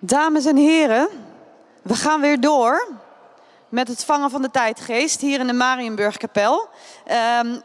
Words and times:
Dames 0.00 0.44
en 0.44 0.56
heren, 0.56 1.08
we 1.82 1.94
gaan 1.94 2.20
weer 2.20 2.40
door 2.40 2.88
met 3.68 3.88
het 3.88 4.04
vangen 4.04 4.30
van 4.30 4.42
de 4.42 4.50
tijdgeest 4.50 5.20
hier 5.20 5.40
in 5.40 5.46
de 5.46 5.52
Marienburgkapel. 5.52 6.68
Um, 7.40 7.62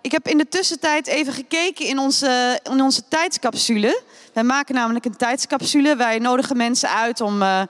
ik 0.00 0.12
heb 0.12 0.28
in 0.28 0.38
de 0.38 0.48
tussentijd 0.48 1.06
even 1.06 1.32
gekeken 1.32 1.86
in 1.86 1.98
onze, 1.98 2.60
in 2.62 2.82
onze 2.82 3.08
tijdscapsule. 3.08 4.02
Wij 4.32 4.42
maken 4.42 4.74
namelijk 4.74 5.04
een 5.04 5.16
tijdscapsule. 5.16 5.96
Wij 5.96 6.18
nodigen 6.18 6.56
mensen 6.56 6.88
uit 6.88 7.20
om 7.20 7.42
uh, 7.42 7.62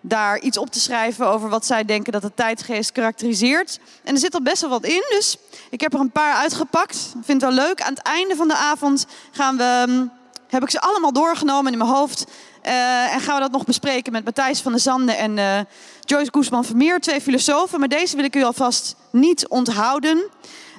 daar 0.00 0.38
iets 0.38 0.58
op 0.58 0.70
te 0.70 0.80
schrijven 0.80 1.26
over 1.26 1.48
wat 1.48 1.66
zij 1.66 1.84
denken 1.84 2.12
dat 2.12 2.22
de 2.22 2.34
tijdgeest 2.34 2.92
karakteriseert. 2.92 3.78
En 4.04 4.14
er 4.14 4.20
zit 4.20 4.34
al 4.34 4.42
best 4.42 4.60
wel 4.60 4.70
wat 4.70 4.84
in, 4.84 5.04
dus 5.08 5.36
ik 5.70 5.80
heb 5.80 5.94
er 5.94 6.00
een 6.00 6.10
paar 6.10 6.34
uitgepakt. 6.34 6.94
Ik 6.94 7.24
vind 7.24 7.42
het 7.42 7.54
wel 7.54 7.64
leuk. 7.64 7.82
Aan 7.82 7.94
het 7.94 8.02
einde 8.02 8.36
van 8.36 8.48
de 8.48 8.56
avond 8.56 9.06
gaan 9.30 9.56
we, 9.56 9.84
um, 9.88 10.10
heb 10.48 10.62
ik 10.62 10.70
ze 10.70 10.80
allemaal 10.80 11.12
doorgenomen 11.12 11.72
in 11.72 11.78
mijn 11.78 11.90
hoofd. 11.90 12.26
Uh, 12.66 13.14
en 13.14 13.20
gaan 13.20 13.34
we 13.34 13.40
dat 13.40 13.50
nog 13.50 13.64
bespreken 13.64 14.12
met 14.12 14.24
Matthijs 14.24 14.60
van 14.60 14.72
der 14.72 14.80
Zanden 14.80 15.16
en 15.16 15.36
uh, 15.36 15.60
Joyce 16.00 16.30
Guzman 16.32 16.64
Vermeer, 16.64 17.00
twee 17.00 17.20
filosofen. 17.20 17.78
Maar 17.78 17.88
deze 17.88 18.16
wil 18.16 18.24
ik 18.24 18.36
u 18.36 18.42
alvast 18.42 18.96
niet 19.10 19.48
onthouden. 19.48 20.24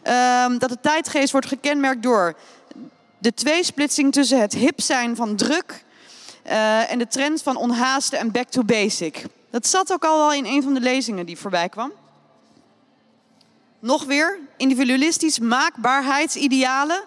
Uh, 0.07 0.45
dat 0.57 0.70
de 0.70 0.79
tijdgeest 0.81 1.31
wordt 1.31 1.47
gekenmerkt 1.47 2.03
door 2.03 2.35
de 3.17 3.33
tweesplitsing 3.33 4.13
tussen 4.13 4.41
het 4.41 4.53
hip 4.53 4.81
zijn 4.81 5.15
van 5.15 5.35
druk 5.35 5.83
uh, 6.45 6.91
en 6.91 6.97
de 6.97 7.07
trend 7.07 7.41
van 7.41 7.55
onhaaste 7.55 8.17
en 8.17 8.31
back 8.31 8.49
to 8.49 8.63
basic. 8.63 9.25
Dat 9.49 9.67
zat 9.67 9.93
ook 9.93 10.05
al 10.05 10.17
wel 10.17 10.34
in 10.34 10.45
een 10.45 10.63
van 10.63 10.73
de 10.73 10.79
lezingen 10.79 11.25
die 11.25 11.37
voorbij 11.37 11.70
kwam. 11.70 11.91
Nog 13.79 14.03
weer, 14.03 14.39
individualistisch 14.57 15.39
maakbaarheidsidealen. 15.39 17.03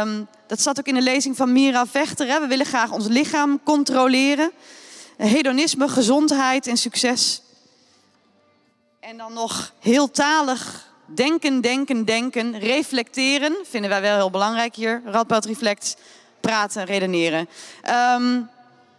Um, 0.00 0.28
dat 0.46 0.60
zat 0.60 0.78
ook 0.78 0.86
in 0.86 0.94
de 0.94 1.02
lezing 1.02 1.36
van 1.36 1.52
Mira 1.52 1.86
Vechter. 1.86 2.26
Hè. 2.26 2.40
We 2.40 2.46
willen 2.46 2.66
graag 2.66 2.90
ons 2.90 3.06
lichaam 3.06 3.60
controleren. 3.62 4.50
Hedonisme, 5.16 5.88
gezondheid 5.88 6.66
en 6.66 6.76
succes. 6.76 7.42
En 9.00 9.16
dan 9.16 9.32
nog 9.32 9.72
heel 9.80 10.10
talig 10.10 10.90
denken, 11.06 11.60
denken, 11.60 12.04
denken, 12.04 12.58
reflecteren. 12.58 13.56
Vinden 13.64 13.90
wij 13.90 14.00
wel 14.00 14.16
heel 14.16 14.30
belangrijk 14.30 14.74
hier. 14.74 15.02
Radboud 15.04 15.44
Reflect, 15.44 15.96
praten, 16.40 16.84
redeneren. 16.84 17.48
Um, 18.18 18.48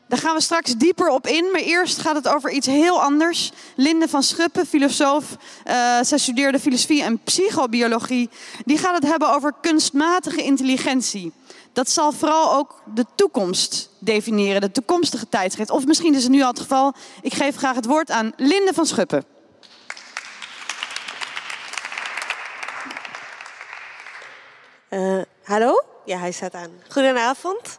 daar 0.07 0.19
gaan 0.19 0.35
we 0.35 0.41
straks 0.41 0.75
dieper 0.75 1.07
op 1.07 1.27
in. 1.27 1.51
Maar 1.51 1.61
eerst 1.61 1.97
gaat 1.99 2.15
het 2.15 2.27
over 2.27 2.51
iets 2.51 2.67
heel 2.67 3.01
anders. 3.01 3.51
Linde 3.75 4.07
van 4.07 4.23
Schuppen, 4.23 4.65
filosoof. 4.65 5.25
Uh, 5.65 5.97
zij 6.01 6.17
studeerde 6.17 6.59
filosofie 6.59 7.03
en 7.03 7.19
psychobiologie. 7.23 8.29
Die 8.65 8.77
gaat 8.77 8.93
het 8.93 9.03
hebben 9.03 9.33
over 9.33 9.53
kunstmatige 9.61 10.43
intelligentie. 10.43 11.33
Dat 11.73 11.89
zal 11.89 12.11
vooral 12.11 12.53
ook 12.53 12.81
de 12.93 13.05
toekomst 13.15 13.89
definiëren, 13.99 14.61
de 14.61 14.71
toekomstige 14.71 15.29
tijdschrift. 15.29 15.69
Of 15.69 15.85
misschien 15.85 16.15
is 16.15 16.23
het 16.23 16.31
nu 16.31 16.41
al 16.41 16.47
het 16.47 16.59
geval. 16.59 16.93
Ik 17.21 17.33
geef 17.33 17.55
graag 17.55 17.75
het 17.75 17.85
woord 17.85 18.11
aan 18.11 18.33
Linde 18.37 18.73
van 18.73 18.85
Schuppen. 18.85 19.25
Uh, 24.89 25.21
hallo? 25.43 25.83
Ja, 26.05 26.17
hij 26.17 26.31
staat 26.31 26.53
aan. 26.53 26.71
Goedenavond. 26.89 27.77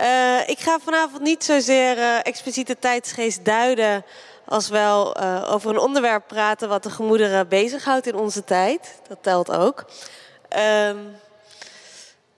Uh, 0.00 0.48
ik 0.48 0.58
ga 0.58 0.78
vanavond 0.84 1.22
niet 1.22 1.44
zozeer 1.44 1.96
uh, 1.96 2.18
expliciete 2.22 2.78
tijdsgeest 2.78 3.44
duiden, 3.44 4.04
als 4.44 4.68
wel 4.68 5.20
uh, 5.20 5.52
over 5.52 5.70
een 5.70 5.78
onderwerp 5.78 6.24
praten 6.26 6.68
wat 6.68 6.82
de 6.82 6.90
gemoederen 6.90 7.48
bezighoudt 7.48 8.06
in 8.06 8.14
onze 8.14 8.44
tijd. 8.44 8.94
Dat 9.08 9.18
telt 9.20 9.50
ook. 9.50 9.84
Ehm, 10.48 10.96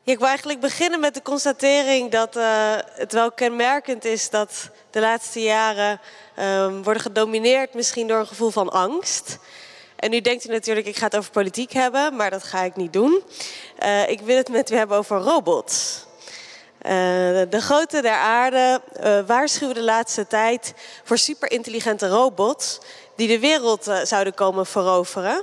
ik 0.04 0.18
wil 0.18 0.26
eigenlijk 0.26 0.60
beginnen 0.60 1.00
met 1.00 1.14
de 1.14 1.22
constatering 1.22 2.10
dat 2.10 2.34
het 2.94 3.12
wel 3.12 3.32
kenmerkend 3.32 4.04
is 4.04 4.30
dat 4.30 4.70
de 4.90 5.00
laatste 5.00 5.42
jaren 5.42 6.00
ehm, 6.34 6.82
worden 6.82 7.02
gedomineerd 7.02 7.74
misschien 7.74 8.06
door 8.06 8.18
een 8.18 8.26
gevoel 8.26 8.50
van 8.50 8.70
angst. 8.70 9.38
En 9.96 10.10
nu 10.10 10.20
denkt 10.20 10.44
u 10.44 10.48
natuurlijk, 10.48 10.86
ik 10.86 10.96
ga 10.96 11.04
het 11.04 11.16
over 11.16 11.30
politiek 11.30 11.72
hebben, 11.72 12.16
maar 12.16 12.30
dat 12.30 12.42
ga 12.42 12.62
ik 12.62 12.76
niet 12.76 12.92
doen. 12.92 13.22
ik 14.06 14.20
wil 14.20 14.36
het 14.36 14.48
met 14.48 14.70
u 14.70 14.76
hebben 14.76 14.96
over 14.96 15.18
robots. 15.18 16.05
Uh, 16.86 16.92
de 17.50 17.60
grote 17.60 18.02
der 18.02 18.12
aarde 18.12 18.80
uh, 19.04 19.18
waarschuwen 19.26 19.74
de 19.74 19.82
laatste 19.82 20.26
tijd 20.26 20.74
voor 21.04 21.18
superintelligente 21.18 22.08
robots 22.08 22.80
die 23.16 23.28
de 23.28 23.38
wereld 23.38 23.88
uh, 23.88 23.98
zouden 24.02 24.34
komen 24.34 24.66
veroveren. 24.66 25.42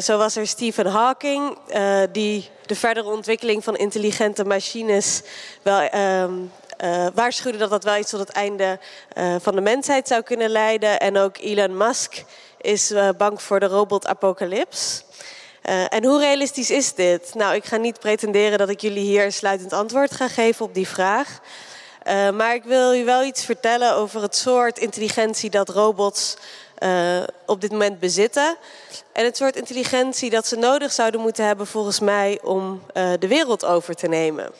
zo 0.00 0.18
was 0.18 0.36
er 0.36 0.46
Stephen 0.46 0.86
Hawking, 0.86 1.58
die 2.12 2.50
de 2.66 2.74
verdere 2.74 3.10
ontwikkeling 3.10 3.64
van 3.64 3.76
intelligente 3.76 4.44
machines 4.44 5.22
wel 5.62 5.80
ehm, 5.80 6.32
waarschuwde 7.14 7.58
dat 7.58 7.70
dat 7.70 7.84
wel 7.84 7.96
iets 7.96 8.10
tot 8.10 8.20
het 8.20 8.30
einde 8.30 8.78
van 9.38 9.54
de 9.54 9.60
mensheid 9.60 10.08
zou 10.08 10.22
kunnen 10.22 10.50
leiden. 10.50 11.00
En 11.00 11.18
ook 11.18 11.36
Elon 11.38 11.76
Musk 11.76 12.24
is 12.60 12.92
bang 13.16 13.42
voor 13.42 13.60
de 13.60 13.66
robotapocalyps. 13.66 15.04
Uh, 15.68 15.94
en 15.94 16.04
hoe 16.04 16.18
realistisch 16.18 16.70
is 16.70 16.94
dit? 16.94 17.34
Nou, 17.34 17.54
ik 17.54 17.64
ga 17.64 17.76
niet 17.76 17.98
pretenderen 17.98 18.58
dat 18.58 18.68
ik 18.68 18.80
jullie 18.80 19.04
hier 19.04 19.24
een 19.24 19.32
sluitend 19.32 19.72
antwoord 19.72 20.12
ga 20.12 20.28
geven 20.28 20.64
op 20.64 20.74
die 20.74 20.88
vraag. 20.88 21.40
Uh, 22.06 22.30
maar 22.30 22.54
ik 22.54 22.64
wil 22.64 22.94
u 22.94 23.04
wel 23.04 23.24
iets 23.24 23.44
vertellen 23.44 23.94
over 23.94 24.22
het 24.22 24.36
soort 24.36 24.78
intelligentie 24.78 25.50
dat 25.50 25.68
robots 25.68 26.36
uh, 26.78 27.22
op 27.46 27.60
dit 27.60 27.70
moment 27.70 27.98
bezitten. 27.98 28.56
En 29.12 29.24
het 29.24 29.36
soort 29.36 29.56
intelligentie 29.56 30.30
dat 30.30 30.46
ze 30.46 30.56
nodig 30.56 30.92
zouden 30.92 31.20
moeten 31.20 31.46
hebben, 31.46 31.66
volgens 31.66 32.00
mij, 32.00 32.38
om 32.42 32.82
de 32.92 33.28
wereld 33.28 33.64
over 33.64 33.94
te 33.94 34.08
nemen. 34.08 34.52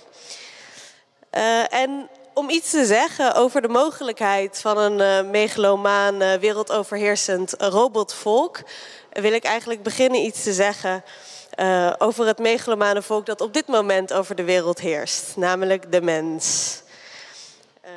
en 1.71 2.09
om 2.35 2.51
iets 2.51 2.71
te 2.71 2.85
zeggen 2.85 3.35
over 3.35 3.63
de 3.63 3.69
mogelijkheid 3.69 4.61
van 4.61 4.79
een 4.79 5.31
megalomaan, 5.31 6.19
wereldoverheersend 6.19 7.55
robotvolk 7.59 8.63
wil 9.13 9.33
ik 9.33 9.45
eigenlijk 9.45 9.83
beginnen 9.83 10.21
iets 10.21 10.43
te 10.43 10.53
zeggen 10.53 11.05
uh, 11.61 11.93
over 11.99 12.27
het 12.27 12.39
megalomane 12.39 13.03
volk 13.03 13.27
dat 13.27 13.41
op 13.41 13.55
dit 13.55 13.67
moment 13.67 14.13
over 14.13 14.35
de 14.35 14.45
wereld 14.45 14.81
heerst, 14.81 15.37
namelijk 15.37 15.93
de 15.93 16.03
mens. 16.03 16.75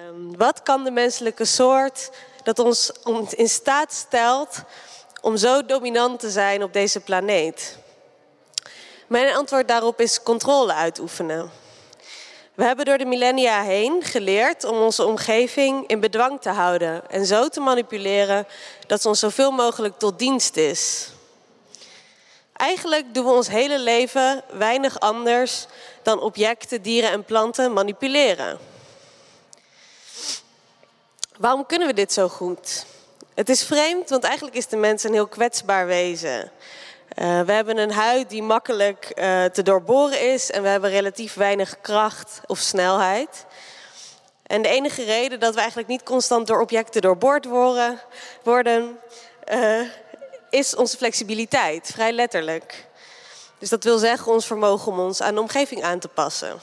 Um, 0.09 0.37
wat 0.37 0.63
kan 0.63 0.83
de 0.83 0.91
menselijke 0.91 1.45
soort 1.45 2.09
dat 2.43 2.59
ons 2.59 2.91
in 3.35 3.49
staat 3.49 3.93
stelt 3.93 4.63
om 5.21 5.37
zo 5.37 5.65
dominant 5.65 6.19
te 6.19 6.29
zijn 6.29 6.63
op 6.63 6.73
deze 6.73 6.99
planeet? 6.99 7.77
Mijn 9.07 9.35
antwoord 9.35 9.67
daarop 9.67 10.01
is 10.01 10.23
controle 10.23 10.73
uitoefenen. 10.73 11.62
We 12.53 12.63
hebben 12.63 12.85
door 12.85 12.97
de 12.97 13.05
millennia 13.05 13.63
heen 13.63 14.03
geleerd 14.03 14.63
om 14.63 14.77
onze 14.77 15.05
omgeving 15.05 15.87
in 15.87 15.99
bedwang 15.99 16.41
te 16.41 16.49
houden 16.49 17.09
en 17.09 17.25
zo 17.25 17.47
te 17.47 17.59
manipuleren 17.59 18.47
dat 18.87 19.01
ze 19.01 19.07
ons 19.07 19.19
zoveel 19.19 19.51
mogelijk 19.51 19.99
tot 19.99 20.19
dienst 20.19 20.57
is. 20.57 21.09
Eigenlijk 22.53 23.13
doen 23.13 23.25
we 23.25 23.31
ons 23.31 23.47
hele 23.47 23.79
leven 23.79 24.43
weinig 24.51 24.99
anders 24.99 25.65
dan 26.03 26.19
objecten, 26.21 26.81
dieren 26.81 27.09
en 27.11 27.23
planten 27.23 27.73
manipuleren. 27.73 28.59
Waarom 31.37 31.65
kunnen 31.65 31.87
we 31.87 31.93
dit 31.93 32.13
zo 32.13 32.29
goed? 32.29 32.85
Het 33.33 33.49
is 33.49 33.63
vreemd, 33.63 34.09
want 34.09 34.23
eigenlijk 34.23 34.55
is 34.55 34.67
de 34.67 34.77
mens 34.77 35.03
een 35.03 35.13
heel 35.13 35.27
kwetsbaar 35.27 35.85
wezen. 35.85 36.51
Uh, 37.19 37.41
we 37.41 37.51
hebben 37.51 37.77
een 37.77 37.91
huid 37.91 38.29
die 38.29 38.43
makkelijk 38.43 39.11
uh, 39.15 39.45
te 39.45 39.63
doorboren 39.63 40.21
is 40.33 40.51
en 40.51 40.61
we 40.61 40.67
hebben 40.67 40.89
relatief 40.89 41.33
weinig 41.33 41.81
kracht 41.81 42.41
of 42.45 42.57
snelheid. 42.59 43.45
En 44.43 44.61
de 44.61 44.67
enige 44.67 45.03
reden 45.03 45.39
dat 45.39 45.53
we 45.53 45.59
eigenlijk 45.59 45.89
niet 45.89 46.03
constant 46.03 46.47
door 46.47 46.61
objecten 46.61 47.01
doorboord 47.01 47.45
worden, 47.45 47.99
worden 48.43 48.99
uh, 49.53 49.79
is 50.49 50.75
onze 50.75 50.97
flexibiliteit, 50.97 51.91
vrij 51.93 52.11
letterlijk. 52.11 52.87
Dus 53.57 53.69
dat 53.69 53.83
wil 53.83 53.97
zeggen 53.97 54.31
ons 54.31 54.45
vermogen 54.45 54.91
om 54.91 54.99
ons 54.99 55.21
aan 55.21 55.35
de 55.35 55.41
omgeving 55.41 55.83
aan 55.83 55.99
te 55.99 56.07
passen. 56.07 56.59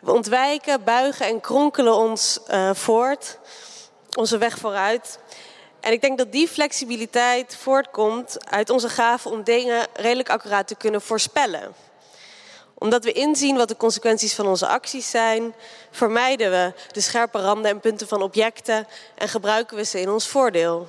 We 0.00 0.12
ontwijken, 0.12 0.84
buigen 0.84 1.26
en 1.26 1.40
kronkelen 1.40 1.94
ons 1.94 2.40
voort, 2.72 3.38
onze 4.16 4.38
weg 4.38 4.58
vooruit. 4.58 5.18
En 5.80 5.92
ik 5.92 6.00
denk 6.00 6.18
dat 6.18 6.32
die 6.32 6.48
flexibiliteit 6.48 7.56
voortkomt 7.56 8.50
uit 8.50 8.70
onze 8.70 8.88
gave 8.88 9.28
om 9.28 9.42
dingen 9.42 9.86
redelijk 9.94 10.30
accuraat 10.30 10.66
te 10.66 10.74
kunnen 10.74 11.00
voorspellen. 11.00 11.74
Omdat 12.74 13.04
we 13.04 13.12
inzien 13.12 13.56
wat 13.56 13.68
de 13.68 13.76
consequenties 13.76 14.34
van 14.34 14.46
onze 14.46 14.66
acties 14.66 15.10
zijn, 15.10 15.54
vermijden 15.90 16.50
we 16.50 16.72
de 16.92 17.00
scherpe 17.00 17.38
randen 17.40 17.70
en 17.70 17.80
punten 17.80 18.08
van 18.08 18.22
objecten 18.22 18.86
en 19.14 19.28
gebruiken 19.28 19.76
we 19.76 19.84
ze 19.84 20.00
in 20.00 20.10
ons 20.10 20.28
voordeel. 20.28 20.88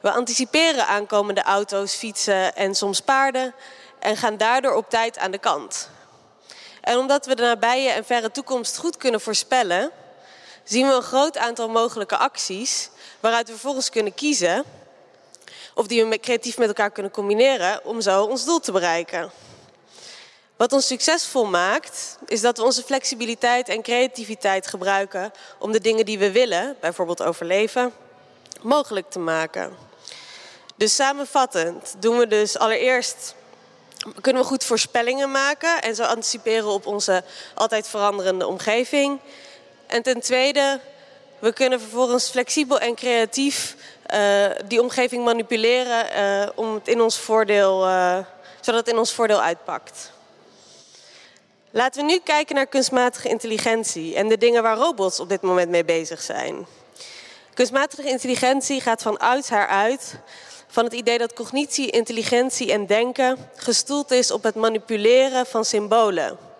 We 0.00 0.10
anticiperen 0.10 0.86
aankomende 0.86 1.42
auto's, 1.42 1.94
fietsen 1.94 2.56
en 2.56 2.74
soms 2.74 3.00
paarden 3.00 3.54
en 3.98 4.16
gaan 4.16 4.36
daardoor 4.36 4.74
op 4.74 4.90
tijd 4.90 5.18
aan 5.18 5.30
de 5.30 5.38
kant. 5.38 5.90
En 6.80 6.98
omdat 6.98 7.26
we 7.26 7.34
de 7.34 7.42
nabije 7.42 7.90
en 7.90 8.04
verre 8.04 8.30
toekomst 8.30 8.78
goed 8.78 8.96
kunnen 8.96 9.20
voorspellen, 9.20 9.90
zien 10.64 10.86
we 10.86 10.94
een 10.94 11.02
groot 11.02 11.38
aantal 11.38 11.68
mogelijke 11.68 12.16
acties 12.16 12.90
waaruit 13.20 13.46
we 13.46 13.52
vervolgens 13.52 13.90
kunnen 13.90 14.14
kiezen 14.14 14.64
of 15.74 15.86
die 15.86 16.04
we 16.04 16.20
creatief 16.20 16.58
met 16.58 16.68
elkaar 16.68 16.90
kunnen 16.90 17.12
combineren 17.12 17.84
om 17.84 18.00
zo 18.00 18.24
ons 18.24 18.44
doel 18.44 18.60
te 18.60 18.72
bereiken. 18.72 19.30
Wat 20.56 20.72
ons 20.72 20.86
succesvol 20.86 21.44
maakt, 21.44 22.18
is 22.26 22.40
dat 22.40 22.56
we 22.56 22.64
onze 22.64 22.82
flexibiliteit 22.82 23.68
en 23.68 23.82
creativiteit 23.82 24.66
gebruiken 24.66 25.32
om 25.58 25.72
de 25.72 25.80
dingen 25.80 26.04
die 26.04 26.18
we 26.18 26.32
willen, 26.32 26.76
bijvoorbeeld 26.80 27.22
overleven, 27.22 27.92
mogelijk 28.62 29.10
te 29.10 29.18
maken. 29.18 29.76
Dus 30.76 30.94
samenvattend 30.94 31.94
doen 31.98 32.18
we 32.18 32.26
dus 32.26 32.58
allereerst 32.58 33.34
kunnen 34.20 34.42
we 34.42 34.48
goed 34.48 34.64
voorspellingen 34.64 35.30
maken 35.30 35.82
en 35.82 35.94
zo 35.94 36.02
anticiperen 36.02 36.66
op 36.66 36.86
onze 36.86 37.24
altijd 37.54 37.88
veranderende 37.88 38.46
omgeving. 38.46 39.20
En 39.94 40.02
ten 40.02 40.20
tweede, 40.20 40.80
we 41.38 41.52
kunnen 41.52 41.80
vervolgens 41.80 42.28
flexibel 42.28 42.78
en 42.78 42.94
creatief 42.94 43.76
uh, 44.14 44.46
die 44.66 44.80
omgeving 44.82 45.24
manipuleren 45.24 46.06
uh, 46.16 46.48
om 46.54 46.74
het 46.74 46.88
in 46.88 47.00
ons 47.00 47.18
voordeel, 47.18 47.86
uh, 47.86 48.18
zodat 48.60 48.80
het 48.80 48.88
in 48.88 48.98
ons 48.98 49.12
voordeel 49.12 49.40
uitpakt. 49.40 50.12
Laten 51.70 52.06
we 52.06 52.12
nu 52.12 52.18
kijken 52.24 52.54
naar 52.54 52.66
kunstmatige 52.66 53.28
intelligentie 53.28 54.14
en 54.14 54.28
de 54.28 54.38
dingen 54.38 54.62
waar 54.62 54.76
robots 54.76 55.20
op 55.20 55.28
dit 55.28 55.42
moment 55.42 55.70
mee 55.70 55.84
bezig 55.84 56.22
zijn. 56.22 56.66
Kunstmatige 57.54 58.08
intelligentie 58.08 58.80
gaat 58.80 59.02
van 59.02 59.16
ouds 59.18 59.48
haar 59.48 59.68
uit 59.68 60.14
van 60.66 60.84
het 60.84 60.92
idee 60.92 61.18
dat 61.18 61.32
cognitie, 61.32 61.90
intelligentie 61.90 62.72
en 62.72 62.86
denken 62.86 63.48
gestoeld 63.56 64.10
is 64.10 64.30
op 64.30 64.42
het 64.42 64.54
manipuleren 64.54 65.46
van 65.46 65.64
symbolen. 65.64 66.53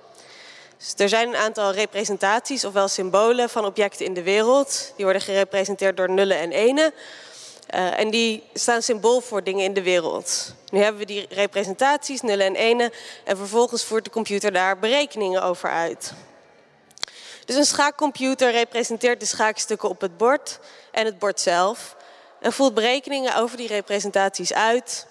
Dus 0.78 0.94
er 0.96 1.08
zijn 1.08 1.28
een 1.28 1.36
aantal 1.36 1.72
representaties, 1.72 2.64
ofwel 2.64 2.88
symbolen 2.88 3.50
van 3.50 3.64
objecten 3.64 4.06
in 4.06 4.14
de 4.14 4.22
wereld. 4.22 4.92
Die 4.96 5.04
worden 5.04 5.22
gerepresenteerd 5.22 5.96
door 5.96 6.10
nullen 6.10 6.38
en 6.38 6.52
enen. 6.52 6.94
Uh, 7.74 7.98
en 7.98 8.10
die 8.10 8.42
staan 8.54 8.82
symbool 8.82 9.20
voor 9.20 9.44
dingen 9.44 9.64
in 9.64 9.74
de 9.74 9.82
wereld. 9.82 10.54
Nu 10.70 10.80
hebben 10.80 11.00
we 11.00 11.06
die 11.06 11.26
representaties, 11.28 12.20
nullen 12.20 12.46
en 12.46 12.54
enen. 12.54 12.92
En 13.24 13.36
vervolgens 13.36 13.84
voert 13.84 14.04
de 14.04 14.10
computer 14.10 14.52
daar 14.52 14.78
berekeningen 14.78 15.42
over 15.42 15.70
uit. 15.70 16.12
Dus 17.44 17.56
een 17.56 17.64
schaakcomputer 17.64 18.50
representeert 18.50 19.20
de 19.20 19.26
schaakstukken 19.26 19.88
op 19.88 20.00
het 20.00 20.16
bord 20.16 20.58
en 20.90 21.04
het 21.04 21.18
bord 21.18 21.40
zelf. 21.40 21.96
En 22.40 22.52
voert 22.52 22.74
berekeningen 22.74 23.36
over 23.36 23.56
die 23.56 23.68
representaties 23.68 24.52
uit. 24.52 25.06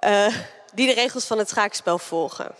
Uh, 0.00 0.34
die 0.74 0.86
de 0.86 0.94
regels 0.94 1.24
van 1.24 1.38
het 1.38 1.48
schaakspel 1.48 1.98
volgen. 1.98 2.54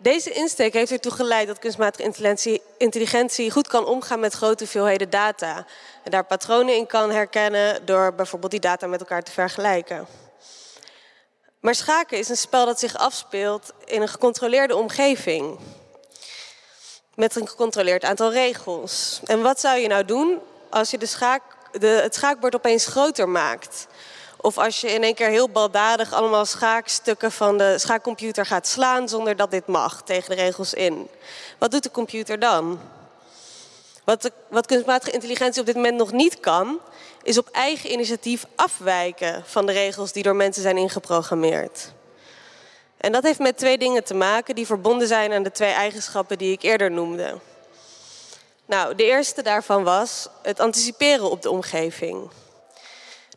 Deze 0.00 0.30
insteek 0.30 0.72
heeft 0.72 0.90
ertoe 0.90 1.12
geleid 1.12 1.46
dat 1.46 1.58
kunstmatige 1.58 2.60
intelligentie 2.76 3.50
goed 3.50 3.68
kan 3.68 3.86
omgaan 3.86 4.20
met 4.20 4.34
grote 4.34 4.62
hoeveelheden 4.62 5.10
data. 5.10 5.66
En 6.04 6.10
daar 6.10 6.24
patronen 6.24 6.76
in 6.76 6.86
kan 6.86 7.10
herkennen 7.10 7.86
door 7.86 8.14
bijvoorbeeld 8.14 8.50
die 8.50 8.60
data 8.60 8.86
met 8.86 9.00
elkaar 9.00 9.22
te 9.22 9.32
vergelijken. 9.32 10.06
Maar 11.60 11.74
schaken 11.74 12.18
is 12.18 12.28
een 12.28 12.36
spel 12.36 12.66
dat 12.66 12.78
zich 12.78 12.96
afspeelt 12.96 13.72
in 13.84 14.02
een 14.02 14.08
gecontroleerde 14.08 14.76
omgeving. 14.76 15.58
Met 17.14 17.36
een 17.36 17.48
gecontroleerd 17.48 18.04
aantal 18.04 18.32
regels. 18.32 19.20
En 19.24 19.42
wat 19.42 19.60
zou 19.60 19.78
je 19.78 19.88
nou 19.88 20.04
doen 20.04 20.38
als 20.70 20.90
je 20.90 20.98
de 20.98 21.06
schaak, 21.06 21.42
de, 21.72 21.86
het 21.86 22.14
schaakbord 22.14 22.54
opeens 22.54 22.86
groter 22.86 23.28
maakt? 23.28 23.86
Of 24.40 24.58
als 24.58 24.80
je 24.80 24.92
in 24.92 25.02
één 25.02 25.14
keer 25.14 25.28
heel 25.28 25.48
baldadig 25.48 26.12
allemaal 26.12 26.44
schaakstukken 26.44 27.32
van 27.32 27.58
de 27.58 27.78
schaakcomputer 27.78 28.46
gaat 28.46 28.66
slaan 28.66 29.08
zonder 29.08 29.36
dat 29.36 29.50
dit 29.50 29.66
mag, 29.66 30.02
tegen 30.02 30.30
de 30.30 30.42
regels 30.42 30.74
in. 30.74 31.08
Wat 31.58 31.70
doet 31.70 31.82
de 31.82 31.90
computer 31.90 32.38
dan? 32.38 32.80
Wat, 34.04 34.30
wat 34.48 34.66
kunstmatige 34.66 35.12
intelligentie 35.12 35.60
op 35.60 35.66
dit 35.66 35.74
moment 35.74 35.96
nog 35.96 36.12
niet 36.12 36.40
kan, 36.40 36.78
is 37.22 37.38
op 37.38 37.48
eigen 37.48 37.92
initiatief 37.92 38.44
afwijken 38.56 39.42
van 39.46 39.66
de 39.66 39.72
regels 39.72 40.12
die 40.12 40.22
door 40.22 40.36
mensen 40.36 40.62
zijn 40.62 40.76
ingeprogrammeerd. 40.76 41.92
En 42.96 43.12
dat 43.12 43.22
heeft 43.22 43.38
met 43.38 43.58
twee 43.58 43.78
dingen 43.78 44.04
te 44.04 44.14
maken 44.14 44.54
die 44.54 44.66
verbonden 44.66 45.08
zijn 45.08 45.32
aan 45.32 45.42
de 45.42 45.52
twee 45.52 45.72
eigenschappen 45.72 46.38
die 46.38 46.52
ik 46.52 46.62
eerder 46.62 46.90
noemde. 46.90 47.38
Nou, 48.66 48.94
de 48.94 49.04
eerste 49.04 49.42
daarvan 49.42 49.84
was 49.84 50.28
het 50.42 50.60
anticiperen 50.60 51.30
op 51.30 51.42
de 51.42 51.50
omgeving. 51.50 52.30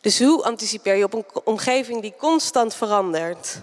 Dus 0.01 0.19
hoe 0.19 0.43
anticipeer 0.43 0.95
je 0.95 1.03
op 1.03 1.13
een 1.13 1.25
omgeving 1.43 2.01
die 2.01 2.15
constant 2.17 2.75
verandert? 2.75 3.61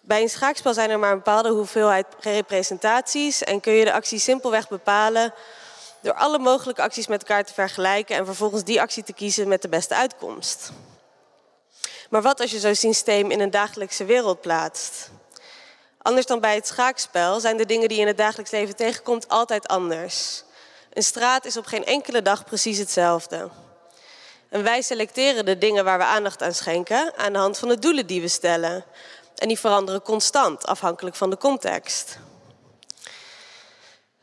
Bij 0.00 0.22
een 0.22 0.28
schaakspel 0.28 0.74
zijn 0.74 0.90
er 0.90 0.98
maar 0.98 1.10
een 1.10 1.16
bepaalde 1.16 1.50
hoeveelheid 1.50 2.06
representaties 2.20 3.42
en 3.44 3.60
kun 3.60 3.72
je 3.72 3.84
de 3.84 3.92
actie 3.92 4.18
simpelweg 4.18 4.68
bepalen 4.68 5.34
door 6.00 6.14
alle 6.14 6.38
mogelijke 6.38 6.82
acties 6.82 7.06
met 7.06 7.20
elkaar 7.20 7.44
te 7.44 7.52
vergelijken 7.52 8.16
en 8.16 8.24
vervolgens 8.24 8.64
die 8.64 8.80
actie 8.80 9.02
te 9.02 9.12
kiezen 9.12 9.48
met 9.48 9.62
de 9.62 9.68
beste 9.68 9.94
uitkomst. 9.94 10.70
Maar 12.10 12.22
wat 12.22 12.40
als 12.40 12.50
je 12.50 12.58
zo'n 12.58 12.74
systeem 12.74 13.30
in 13.30 13.40
een 13.40 13.50
dagelijkse 13.50 14.04
wereld 14.04 14.40
plaatst? 14.40 15.10
Anders 16.02 16.26
dan 16.26 16.40
bij 16.40 16.54
het 16.54 16.66
schaakspel 16.66 17.40
zijn 17.40 17.56
de 17.56 17.66
dingen 17.66 17.88
die 17.88 17.96
je 17.96 18.02
in 18.02 18.08
het 18.08 18.16
dagelijks 18.16 18.50
leven 18.50 18.76
tegenkomt 18.76 19.28
altijd 19.28 19.68
anders. 19.68 20.42
Een 20.92 21.02
straat 21.02 21.44
is 21.44 21.56
op 21.56 21.66
geen 21.66 21.84
enkele 21.84 22.22
dag 22.22 22.44
precies 22.44 22.78
hetzelfde. 22.78 23.50
En 24.56 24.62
wij 24.62 24.82
selecteren 24.82 25.44
de 25.44 25.58
dingen 25.58 25.84
waar 25.84 25.98
we 25.98 26.04
aandacht 26.04 26.42
aan 26.42 26.54
schenken 26.54 27.12
aan 27.16 27.32
de 27.32 27.38
hand 27.38 27.58
van 27.58 27.68
de 27.68 27.78
doelen 27.78 28.06
die 28.06 28.20
we 28.20 28.28
stellen. 28.28 28.84
En 29.34 29.48
die 29.48 29.58
veranderen 29.58 30.02
constant, 30.02 30.66
afhankelijk 30.66 31.16
van 31.16 31.30
de 31.30 31.36
context. 31.36 32.18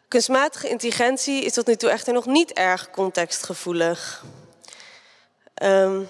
Kunstmatige 0.08 0.70
intelligentie 0.70 1.44
is 1.44 1.54
tot 1.54 1.68
nu 1.68 1.76
toe 1.76 1.90
echter 1.90 2.14
nog 2.14 2.26
niet 2.26 2.54
erg 2.54 2.90
contextgevoelig. 2.90 4.24
Um, 5.64 6.10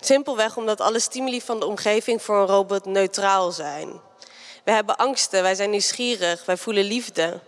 simpelweg 0.00 0.56
omdat 0.56 0.80
alle 0.80 1.00
stimuli 1.00 1.40
van 1.40 1.60
de 1.60 1.66
omgeving 1.66 2.22
voor 2.22 2.36
een 2.36 2.46
robot 2.46 2.84
neutraal 2.84 3.50
zijn. 3.50 4.00
We 4.64 4.72
hebben 4.72 4.96
angsten, 4.96 5.42
wij 5.42 5.54
zijn 5.54 5.70
nieuwsgierig, 5.70 6.44
wij 6.44 6.56
voelen 6.56 6.84
liefde. 6.84 7.40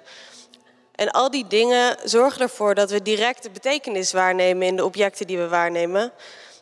En 1.00 1.10
al 1.10 1.30
die 1.30 1.46
dingen 1.46 1.96
zorgen 2.04 2.40
ervoor 2.40 2.74
dat 2.74 2.90
we 2.90 3.02
direct 3.02 3.42
de 3.42 3.50
betekenis 3.50 4.12
waarnemen 4.12 4.66
in 4.66 4.76
de 4.76 4.84
objecten 4.84 5.26
die 5.26 5.38
we 5.38 5.48
waarnemen. 5.48 6.12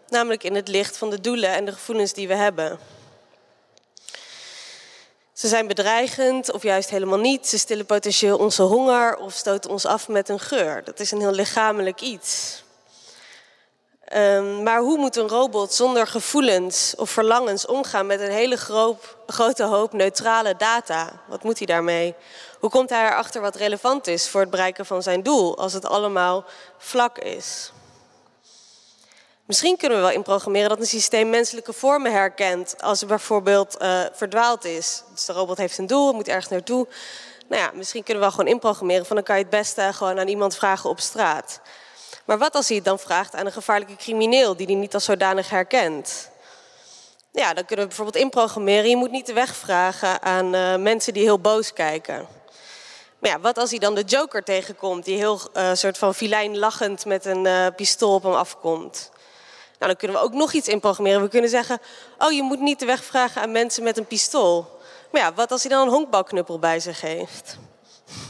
Namelijk 0.09 0.45
in 0.45 0.55
het 0.55 0.69
licht 0.69 0.97
van 0.97 1.11
de 1.11 1.21
doelen 1.21 1.51
en 1.51 1.65
de 1.65 1.73
gevoelens 1.73 2.13
die 2.13 2.29
we 2.29 2.35
hebben. 2.35 2.79
Ze 5.33 5.49
zijn 5.49 5.67
bedreigend 5.67 6.53
of 6.53 6.63
juist 6.63 6.91
helemaal 6.91 7.19
niet. 7.19 7.47
Ze 7.47 7.59
stillen 7.59 7.87
potentieel 7.87 8.39
onze 8.39 8.63
honger 8.63 9.17
of 9.17 9.33
stoten 9.33 9.71
ons 9.71 9.87
af 9.87 10.09
met 10.09 10.29
een 10.29 10.41
geur. 10.41 10.85
Dat 10.85 11.01
is 11.01 11.11
een 11.11 11.21
heel 11.21 11.33
lichamelijk 11.33 12.01
iets. 12.01 12.63
Um, 14.17 14.63
maar 14.63 14.81
hoe 14.81 14.99
moet 14.99 15.17
een 15.17 15.29
robot 15.29 15.75
zonder 15.75 16.07
gevoelens 16.07 16.95
of 16.97 17.11
verlangens 17.11 17.67
omgaan 17.67 18.07
met 18.07 18.21
een 18.21 18.31
hele 18.31 18.57
grote 19.27 19.63
hoop 19.63 19.93
neutrale 19.93 20.57
data? 20.57 21.23
Wat 21.27 21.43
moet 21.43 21.59
hij 21.59 21.67
daarmee? 21.67 22.15
Hoe 22.59 22.71
komt 22.71 22.91
hij 22.91 23.07
erachter 23.07 23.41
wat 23.41 23.57
relevant 23.57 24.07
is 24.07 24.29
voor 24.29 24.41
het 24.41 24.51
bereiken 24.51 24.87
van 24.87 25.03
zijn 25.03 25.23
doel 25.23 25.59
als 25.59 25.73
het 25.73 25.87
allemaal 25.87 26.45
vlak 26.79 27.19
is? 27.19 27.73
Misschien 29.45 29.77
kunnen 29.77 29.99
we 29.99 30.05
wel 30.05 30.15
inprogrammeren 30.15 30.69
dat 30.69 30.79
een 30.79 30.87
systeem 30.87 31.31
menselijke 31.31 31.73
vormen 31.73 32.13
herkent 32.13 32.75
als 32.83 33.01
het 33.01 33.09
bijvoorbeeld 33.09 33.77
uh, 33.83 34.01
verdwaald 34.13 34.65
is. 34.65 35.03
Dus 35.13 35.25
de 35.25 35.33
robot 35.33 35.57
heeft 35.57 35.79
een 35.79 35.87
doel, 35.87 36.13
moet 36.13 36.29
ergens 36.29 36.49
naartoe. 36.49 36.87
Nou 37.49 37.63
ja, 37.63 37.71
misschien 37.75 38.03
kunnen 38.03 38.23
we 38.23 38.29
wel 38.29 38.39
gewoon 38.39 38.55
inprogrammeren 38.55 39.07
van 39.07 39.17
dan 39.17 39.25
kan 39.25 39.37
je 39.37 39.43
het 39.43 39.51
beste 39.51 39.91
gewoon 39.93 40.19
aan 40.19 40.29
iemand 40.29 40.57
vragen 40.57 40.91
op 40.91 41.01
straat. 41.01 41.61
Maar 42.29 42.39
wat 42.39 42.55
als 42.55 42.67
hij 42.67 42.77
het 42.77 42.85
dan 42.85 42.99
vraagt 42.99 43.35
aan 43.35 43.47
een 43.47 43.53
gevaarlijke 43.53 43.97
crimineel 43.97 44.57
die 44.57 44.67
hij 44.67 44.75
niet 44.75 44.95
als 44.95 45.05
zodanig 45.05 45.51
herkent? 45.51 46.31
Ja, 47.33 47.55
dan 47.55 47.65
kunnen 47.65 47.85
we 47.85 47.95
bijvoorbeeld 47.95 48.25
inprogrammeren. 48.25 48.89
Je 48.89 48.97
moet 48.97 49.11
niet 49.11 49.27
de 49.27 49.33
weg 49.33 49.57
vragen 49.57 50.23
aan 50.23 50.55
uh, 50.55 50.77
mensen 50.77 51.13
die 51.13 51.23
heel 51.23 51.39
boos 51.39 51.73
kijken. 51.73 52.27
Maar 53.19 53.31
ja, 53.31 53.41
wat 53.41 53.59
als 53.59 53.71
hij 53.71 53.79
dan 53.79 53.95
de 53.95 54.03
Joker 54.03 54.45
tegenkomt, 54.45 55.05
die 55.05 55.17
heel 55.17 55.41
uh, 55.55 55.71
soort 55.75 55.99
van 55.99 56.15
filijn 56.15 56.59
lachend 56.59 57.05
met 57.05 57.25
een 57.25 57.45
uh, 57.45 57.67
pistool 57.77 58.15
op 58.15 58.23
hem 58.23 58.33
afkomt? 58.33 59.11
Nou, 59.79 59.91
dan 59.91 59.97
kunnen 59.97 60.17
we 60.17 60.23
ook 60.23 60.33
nog 60.33 60.53
iets 60.53 60.69
inprogrammeren. 60.69 61.23
We 61.23 61.29
kunnen 61.29 61.51
zeggen: 61.51 61.81
Oh, 62.19 62.33
je 62.33 62.43
moet 62.43 62.61
niet 62.61 62.79
de 62.79 62.87
weg 62.87 63.05
vragen 63.05 63.43
aan 63.43 63.53
mensen 63.53 63.83
met 63.83 63.97
een 63.99 64.07
pistool. 64.07 64.79
Maar 65.13 65.21
ja, 65.21 65.33
wat 65.35 65.51
als 65.51 65.63
hij 65.63 65.71
dan 65.71 65.87
een 65.87 65.93
honkbalknuppel 65.93 66.59
bij 66.59 66.81
zich 66.81 67.01
heeft? 67.01 67.59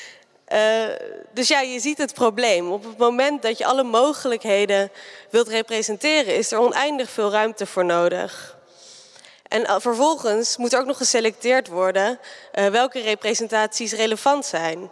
Uh, 0.53 0.85
dus 1.31 1.47
ja, 1.47 1.59
je 1.61 1.79
ziet 1.79 1.97
het 1.97 2.13
probleem. 2.13 2.71
Op 2.71 2.83
het 2.83 2.97
moment 2.97 3.41
dat 3.41 3.57
je 3.57 3.65
alle 3.65 3.83
mogelijkheden 3.83 4.91
wilt 5.29 5.47
representeren, 5.47 6.35
is 6.35 6.51
er 6.51 6.59
oneindig 6.59 7.09
veel 7.09 7.31
ruimte 7.31 7.65
voor 7.65 7.85
nodig. 7.85 8.57
En 9.47 9.61
uh, 9.61 9.75
vervolgens 9.79 10.57
moet 10.57 10.73
er 10.73 10.79
ook 10.79 10.85
nog 10.85 10.97
geselecteerd 10.97 11.67
worden 11.67 12.19
uh, 12.53 12.67
welke 12.67 13.01
representaties 13.01 13.93
relevant 13.93 14.45
zijn. 14.45 14.91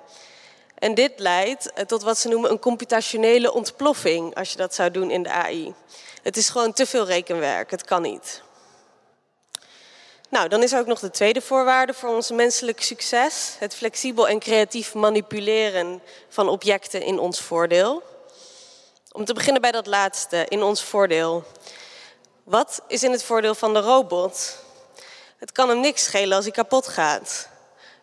En 0.75 0.93
dit 0.93 1.11
leidt 1.15 1.71
tot 1.87 2.03
wat 2.03 2.17
ze 2.17 2.27
noemen 2.27 2.51
een 2.51 2.59
computationele 2.59 3.53
ontploffing, 3.53 4.35
als 4.35 4.51
je 4.51 4.57
dat 4.57 4.75
zou 4.75 4.91
doen 4.91 5.11
in 5.11 5.23
de 5.23 5.31
AI. 5.31 5.73
Het 6.23 6.37
is 6.37 6.49
gewoon 6.49 6.73
te 6.73 6.85
veel 6.85 7.05
rekenwerk, 7.05 7.71
het 7.71 7.85
kan 7.85 8.01
niet. 8.01 8.41
Nou, 10.29 10.47
dan 10.47 10.63
is 10.63 10.71
er 10.71 10.79
ook 10.79 10.85
nog 10.85 10.99
de 10.99 11.11
tweede 11.11 11.41
voorwaarde 11.41 11.93
voor 11.93 12.09
ons 12.09 12.31
menselijk 12.31 12.81
succes: 12.81 13.55
het 13.59 13.75
flexibel 13.75 14.27
en 14.27 14.39
creatief 14.39 14.93
manipuleren 14.93 16.01
van 16.29 16.49
objecten 16.49 17.01
in 17.01 17.19
ons 17.19 17.39
voordeel. 17.39 18.03
Om 19.11 19.25
te 19.25 19.33
beginnen 19.33 19.61
bij 19.61 19.71
dat 19.71 19.87
laatste, 19.87 20.45
in 20.47 20.63
ons 20.63 20.83
voordeel. 20.83 21.43
Wat 22.43 22.81
is 22.87 23.03
in 23.03 23.11
het 23.11 23.23
voordeel 23.23 23.55
van 23.55 23.73
de 23.73 23.79
robot? 23.79 24.57
Het 25.37 25.51
kan 25.51 25.69
hem 25.69 25.79
niks 25.79 26.03
schelen 26.03 26.35
als 26.35 26.45
hij 26.45 26.53
kapot 26.53 26.87
gaat. 26.87 27.49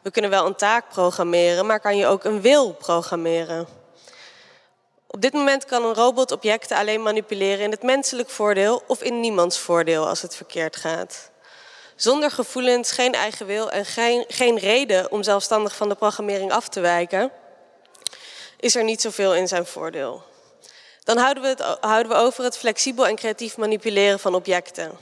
We 0.02 0.10
kunnen 0.10 0.30
wel 0.30 0.46
een 0.46 0.54
taak 0.54 0.88
programmeren, 0.88 1.66
maar 1.66 1.80
kan 1.80 1.96
je 1.96 2.06
ook 2.06 2.24
een 2.24 2.40
wil 2.40 2.72
programmeren? 2.72 3.66
Op 5.06 5.20
dit 5.20 5.32
moment 5.32 5.64
kan 5.64 5.84
een 5.84 5.94
robot 5.94 6.32
objecten 6.32 6.76
alleen 6.76 7.02
manipuleren 7.02 7.64
in 7.64 7.70
het 7.70 7.82
menselijk 7.82 8.30
voordeel 8.30 8.82
of 8.86 9.02
in 9.02 9.20
niemands 9.20 9.58
voordeel 9.58 10.08
als 10.08 10.22
het 10.22 10.36
verkeerd 10.36 10.76
gaat. 10.76 11.31
Zonder 11.96 12.30
gevoelens, 12.30 12.90
geen 12.90 13.12
eigen 13.12 13.46
wil 13.46 13.70
en 13.70 13.84
geen, 13.84 14.24
geen 14.28 14.58
reden 14.58 15.10
om 15.10 15.22
zelfstandig 15.22 15.76
van 15.76 15.88
de 15.88 15.94
programmering 15.94 16.52
af 16.52 16.68
te 16.68 16.80
wijken, 16.80 17.30
is 18.60 18.74
er 18.74 18.84
niet 18.84 19.00
zoveel 19.00 19.34
in 19.34 19.48
zijn 19.48 19.66
voordeel. 19.66 20.22
Dan 21.04 21.16
houden 21.16 21.42
we, 21.42 21.48
het, 21.48 21.78
houden 21.80 22.12
we 22.12 22.18
over 22.18 22.44
het 22.44 22.56
flexibel 22.56 23.06
en 23.06 23.16
creatief 23.16 23.56
manipuleren 23.56 24.18
van 24.18 24.34
objecten. 24.34 24.98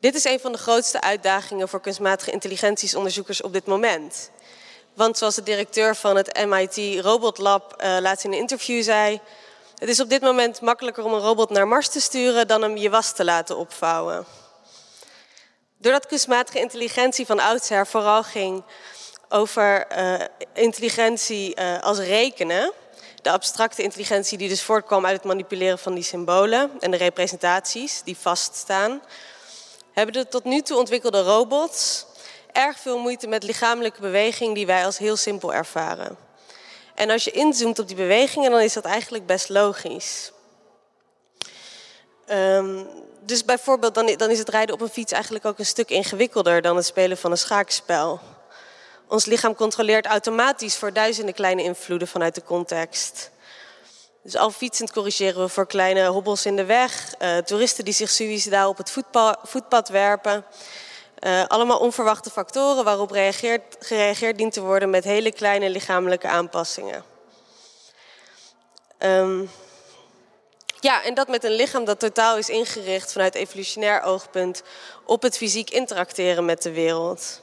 Dit 0.00 0.14
is 0.14 0.24
een 0.24 0.40
van 0.40 0.52
de 0.52 0.58
grootste 0.58 1.00
uitdagingen 1.00 1.68
voor 1.68 1.80
kunstmatige 1.80 2.30
intelligentiesonderzoekers 2.30 3.42
op 3.42 3.52
dit 3.52 3.66
moment. 3.66 4.30
Want 4.94 5.18
zoals 5.18 5.34
de 5.34 5.42
directeur 5.42 5.96
van 5.96 6.16
het 6.16 6.46
MIT 6.46 7.00
Robot 7.00 7.38
Lab 7.38 7.82
uh, 7.82 7.96
laatst 8.00 8.24
in 8.24 8.32
een 8.32 8.38
interview 8.38 8.82
zei, 8.82 9.20
het 9.78 9.88
is 9.88 10.00
op 10.00 10.08
dit 10.08 10.22
moment 10.22 10.60
makkelijker 10.60 11.04
om 11.04 11.14
een 11.14 11.20
robot 11.20 11.50
naar 11.50 11.68
Mars 11.68 11.88
te 11.88 12.00
sturen 12.00 12.46
dan 12.46 12.62
hem 12.62 12.76
je 12.76 12.90
was 12.90 13.12
te 13.12 13.24
laten 13.24 13.56
opvouwen. 13.56 14.26
Doordat 15.80 16.06
kunstmatige 16.06 16.58
intelligentie 16.58 17.26
van 17.26 17.38
oudsher 17.38 17.86
vooral 17.86 18.22
ging 18.22 18.64
over 19.28 19.86
uh, 19.98 20.26
intelligentie 20.52 21.60
uh, 21.60 21.82
als 21.82 21.98
rekenen, 21.98 22.72
de 23.22 23.30
abstracte 23.30 23.82
intelligentie 23.82 24.38
die 24.38 24.48
dus 24.48 24.62
voortkwam 24.62 25.06
uit 25.06 25.16
het 25.16 25.24
manipuleren 25.24 25.78
van 25.78 25.94
die 25.94 26.02
symbolen 26.02 26.70
en 26.80 26.90
de 26.90 26.96
representaties 26.96 28.02
die 28.02 28.16
vaststaan, 28.16 29.02
hebben 29.92 30.14
de 30.14 30.28
tot 30.28 30.44
nu 30.44 30.60
toe 30.60 30.78
ontwikkelde 30.78 31.22
robots 31.22 32.06
erg 32.52 32.78
veel 32.78 32.98
moeite 32.98 33.26
met 33.26 33.42
lichamelijke 33.42 34.00
beweging 34.00 34.54
die 34.54 34.66
wij 34.66 34.84
als 34.84 34.98
heel 34.98 35.16
simpel 35.16 35.54
ervaren. 35.54 36.16
En 36.94 37.10
als 37.10 37.24
je 37.24 37.30
inzoomt 37.30 37.78
op 37.78 37.86
die 37.86 37.96
bewegingen, 37.96 38.50
dan 38.50 38.60
is 38.60 38.72
dat 38.72 38.84
eigenlijk 38.84 39.26
best 39.26 39.48
logisch. 39.48 40.32
Um, 42.30 43.08
dus 43.30 43.44
bijvoorbeeld, 43.44 43.94
dan, 43.94 44.14
dan 44.16 44.30
is 44.30 44.38
het 44.38 44.48
rijden 44.48 44.74
op 44.74 44.80
een 44.80 44.88
fiets 44.88 45.12
eigenlijk 45.12 45.44
ook 45.44 45.58
een 45.58 45.66
stuk 45.66 45.90
ingewikkelder 45.90 46.62
dan 46.62 46.76
het 46.76 46.86
spelen 46.86 47.16
van 47.16 47.30
een 47.30 47.38
schaakspel. 47.38 48.20
Ons 49.08 49.24
lichaam 49.24 49.54
controleert 49.54 50.06
automatisch 50.06 50.76
voor 50.76 50.92
duizenden 50.92 51.34
kleine 51.34 51.62
invloeden 51.62 52.08
vanuit 52.08 52.34
de 52.34 52.42
context. 52.42 53.30
Dus 54.22 54.36
al 54.36 54.50
fietsend 54.50 54.92
corrigeren 54.92 55.42
we 55.42 55.48
voor 55.48 55.66
kleine 55.66 56.06
hobbels 56.06 56.46
in 56.46 56.56
de 56.56 56.64
weg, 56.64 57.14
uh, 57.22 57.36
toeristen 57.36 57.84
die 57.84 57.94
zich 57.94 58.10
suicidaal 58.10 58.68
op 58.68 58.76
het 58.76 58.90
voetpad, 59.42 59.88
werpen. 59.88 60.44
Uh, 61.20 61.44
allemaal 61.46 61.78
onverwachte 61.78 62.30
factoren 62.30 62.84
waarop 62.84 63.10
gereageerd 63.78 64.38
dient 64.38 64.52
te 64.52 64.60
worden 64.60 64.90
met 64.90 65.04
hele 65.04 65.32
kleine 65.32 65.70
lichamelijke 65.70 66.28
aanpassingen. 66.28 67.04
Um, 68.98 69.50
ja, 70.80 71.04
en 71.04 71.14
dat 71.14 71.28
met 71.28 71.44
een 71.44 71.54
lichaam 71.54 71.84
dat 71.84 72.00
totaal 72.00 72.36
is 72.36 72.48
ingericht 72.48 73.12
vanuit 73.12 73.34
evolutionair 73.34 74.02
oogpunt 74.02 74.62
op 75.04 75.22
het 75.22 75.36
fysiek 75.36 75.70
interacteren 75.70 76.44
met 76.44 76.62
de 76.62 76.72
wereld. 76.72 77.40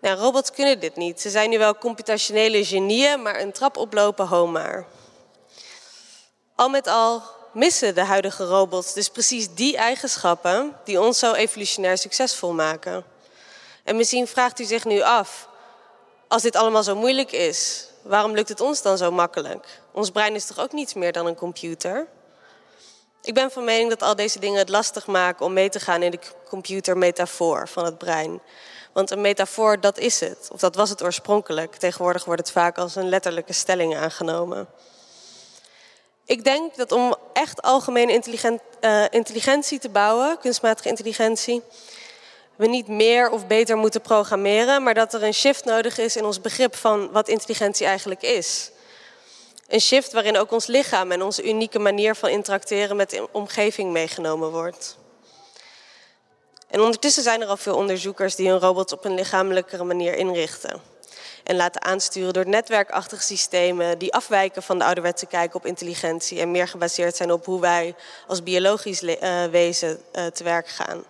Nou, 0.00 0.18
robots 0.18 0.50
kunnen 0.50 0.80
dit 0.80 0.96
niet. 0.96 1.20
Ze 1.20 1.30
zijn 1.30 1.50
nu 1.50 1.58
wel 1.58 1.78
computationele 1.78 2.64
genieën, 2.64 3.22
maar 3.22 3.40
een 3.40 3.52
trap 3.52 3.76
oplopen 3.76 4.26
homaar. 4.26 4.86
Al 6.54 6.68
met 6.68 6.86
al 6.86 7.22
missen 7.52 7.94
de 7.94 8.04
huidige 8.04 8.44
robots 8.44 8.92
dus 8.92 9.08
precies 9.08 9.54
die 9.54 9.76
eigenschappen 9.76 10.76
die 10.84 11.00
ons 11.00 11.18
zo 11.18 11.32
evolutionair 11.32 11.98
succesvol 11.98 12.52
maken. 12.52 13.04
En 13.84 13.96
misschien 13.96 14.26
vraagt 14.26 14.60
u 14.60 14.64
zich 14.64 14.84
nu 14.84 15.00
af, 15.00 15.48
als 16.28 16.42
dit 16.42 16.56
allemaal 16.56 16.82
zo 16.82 16.94
moeilijk 16.94 17.32
is, 17.32 17.86
waarom 18.02 18.34
lukt 18.34 18.48
het 18.48 18.60
ons 18.60 18.82
dan 18.82 18.98
zo 18.98 19.10
makkelijk? 19.10 19.80
Ons 19.92 20.10
brein 20.10 20.34
is 20.34 20.46
toch 20.46 20.58
ook 20.58 20.72
niets 20.72 20.94
meer 20.94 21.12
dan 21.12 21.26
een 21.26 21.34
computer? 21.34 22.08
Ik 23.24 23.34
ben 23.34 23.50
van 23.50 23.64
mening 23.64 23.90
dat 23.90 24.02
al 24.02 24.16
deze 24.16 24.38
dingen 24.38 24.58
het 24.58 24.68
lastig 24.68 25.06
maken 25.06 25.46
om 25.46 25.52
mee 25.52 25.68
te 25.68 25.80
gaan 25.80 26.02
in 26.02 26.10
de 26.10 26.18
computermetafoor 26.48 27.68
van 27.68 27.84
het 27.84 27.98
brein. 27.98 28.40
Want 28.92 29.10
een 29.10 29.20
metafoor, 29.20 29.80
dat 29.80 29.98
is 29.98 30.20
het. 30.20 30.48
Of 30.52 30.60
dat 30.60 30.74
was 30.74 30.90
het 30.90 31.02
oorspronkelijk. 31.02 31.74
Tegenwoordig 31.74 32.24
wordt 32.24 32.40
het 32.40 32.50
vaak 32.50 32.78
als 32.78 32.96
een 32.96 33.08
letterlijke 33.08 33.52
stelling 33.52 33.96
aangenomen. 33.96 34.68
Ik 36.24 36.44
denk 36.44 36.76
dat 36.76 36.92
om 36.92 37.14
echt 37.32 37.62
algemene 37.62 38.12
intelligent, 38.12 38.60
uh, 38.80 39.04
intelligentie 39.10 39.78
te 39.78 39.88
bouwen, 39.88 40.38
kunstmatige 40.38 40.88
intelligentie, 40.88 41.62
we 42.56 42.66
niet 42.66 42.88
meer 42.88 43.30
of 43.30 43.46
beter 43.46 43.76
moeten 43.76 44.00
programmeren, 44.00 44.82
maar 44.82 44.94
dat 44.94 45.14
er 45.14 45.22
een 45.22 45.34
shift 45.34 45.64
nodig 45.64 45.98
is 45.98 46.16
in 46.16 46.24
ons 46.24 46.40
begrip 46.40 46.76
van 46.76 47.10
wat 47.12 47.28
intelligentie 47.28 47.86
eigenlijk 47.86 48.22
is. 48.22 48.70
Een 49.68 49.80
shift 49.80 50.12
waarin 50.12 50.36
ook 50.36 50.52
ons 50.52 50.66
lichaam 50.66 51.12
en 51.12 51.22
onze 51.22 51.48
unieke 51.48 51.78
manier 51.78 52.14
van 52.14 52.28
interacteren 52.28 52.96
met 52.96 53.10
de 53.10 53.28
omgeving 53.32 53.92
meegenomen 53.92 54.50
wordt. 54.50 54.96
En 56.68 56.80
ondertussen 56.80 57.22
zijn 57.22 57.42
er 57.42 57.48
al 57.48 57.56
veel 57.56 57.76
onderzoekers 57.76 58.34
die 58.34 58.48
hun 58.48 58.58
robots 58.58 58.92
op 58.92 59.04
een 59.04 59.14
lichamelijkere 59.14 59.84
manier 59.84 60.14
inrichten. 60.14 60.80
En 61.44 61.56
laten 61.56 61.82
aansturen 61.82 62.32
door 62.32 62.48
netwerkachtige 62.48 63.22
systemen 63.22 63.98
die 63.98 64.12
afwijken 64.12 64.62
van 64.62 64.78
de 64.78 64.84
ouderwetse 64.84 65.26
kijk 65.26 65.54
op 65.54 65.66
intelligentie 65.66 66.40
en 66.40 66.50
meer 66.50 66.68
gebaseerd 66.68 67.16
zijn 67.16 67.32
op 67.32 67.44
hoe 67.44 67.60
wij 67.60 67.94
als 68.26 68.42
biologisch 68.42 69.02
uh, 69.02 69.44
wezen 69.44 70.00
uh, 70.12 70.26
te 70.26 70.44
werk 70.44 70.68
gaan. 70.68 71.04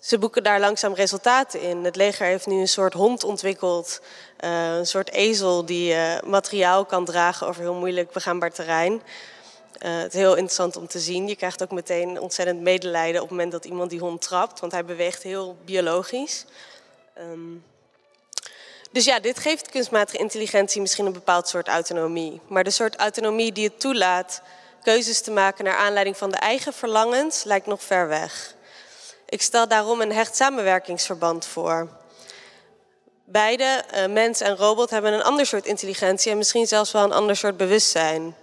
Ze 0.00 0.18
boeken 0.18 0.42
daar 0.42 0.60
langzaam 0.60 0.94
resultaten 0.94 1.60
in. 1.60 1.84
Het 1.84 1.96
leger 1.96 2.26
heeft 2.26 2.46
nu 2.46 2.60
een 2.60 2.68
soort 2.68 2.92
hond 2.92 3.24
ontwikkeld, 3.24 4.00
uh, 4.44 4.76
een 4.76 4.86
soort 4.86 5.12
ezel 5.12 5.64
die 5.64 5.94
materiaal 6.24 6.84
kan 6.84 7.04
dragen 7.04 7.46
over 7.46 7.62
heel 7.62 7.74
moeilijk 7.74 8.12
begaanbaar 8.12 8.52
terrein. 8.52 9.02
Uh, 9.82 9.98
het 9.98 10.14
is 10.14 10.20
heel 10.20 10.34
interessant 10.34 10.76
om 10.76 10.86
te 10.86 10.98
zien. 10.98 11.28
Je 11.28 11.36
krijgt 11.36 11.62
ook 11.62 11.70
meteen 11.70 12.20
ontzettend 12.20 12.60
medelijden 12.60 13.22
op 13.22 13.28
het 13.28 13.36
moment 13.36 13.52
dat 13.52 13.64
iemand 13.64 13.90
die 13.90 14.00
hond 14.00 14.22
trapt, 14.22 14.60
want 14.60 14.72
hij 14.72 14.84
beweegt 14.84 15.22
heel 15.22 15.56
biologisch. 15.64 16.44
Um, 17.18 17.64
dus 18.90 19.04
ja, 19.04 19.20
dit 19.20 19.38
geeft 19.38 19.70
kunstmatige 19.70 20.18
intelligentie 20.18 20.80
misschien 20.80 21.06
een 21.06 21.12
bepaald 21.12 21.48
soort 21.48 21.68
autonomie. 21.68 22.40
Maar 22.46 22.64
de 22.64 22.70
soort 22.70 22.96
autonomie 22.96 23.52
die 23.52 23.64
het 23.64 23.80
toelaat 23.80 24.42
keuzes 24.82 25.20
te 25.20 25.30
maken 25.30 25.64
naar 25.64 25.76
aanleiding 25.76 26.16
van 26.16 26.30
de 26.30 26.36
eigen 26.36 26.72
verlangens 26.72 27.44
lijkt 27.44 27.66
nog 27.66 27.82
ver 27.82 28.08
weg. 28.08 28.54
Ik 29.28 29.42
stel 29.42 29.68
daarom 29.68 30.00
een 30.00 30.12
hecht 30.12 30.36
samenwerkingsverband 30.36 31.46
voor. 31.46 31.88
Beide, 33.30 33.84
uh, 33.94 34.06
mens 34.06 34.40
en 34.40 34.56
robot, 34.56 34.90
hebben 34.90 35.12
een 35.12 35.22
ander 35.22 35.46
soort 35.46 35.66
intelligentie 35.66 36.30
en 36.30 36.36
misschien 36.36 36.66
zelfs 36.66 36.92
wel 36.92 37.04
een 37.04 37.12
ander 37.12 37.36
soort 37.36 37.56
bewustzijn. 37.56 38.34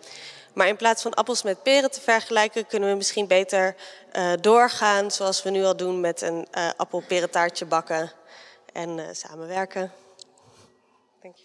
Maar 0.53 0.67
in 0.67 0.75
plaats 0.75 1.01
van 1.01 1.13
appels 1.13 1.43
met 1.43 1.63
peren 1.63 1.91
te 1.91 2.01
vergelijken, 2.01 2.67
kunnen 2.67 2.89
we 2.89 2.95
misschien 2.95 3.27
beter 3.27 3.75
uh, 4.13 4.31
doorgaan 4.41 5.11
zoals 5.11 5.43
we 5.43 5.49
nu 5.49 5.63
al 5.63 5.75
doen 5.75 5.99
met 5.99 6.21
een 6.21 6.47
uh, 6.57 6.69
appel-perentaartje 6.77 7.65
bakken 7.65 8.11
en 8.73 9.15
samenwerken. 9.15 9.91
Dank. 11.21 11.35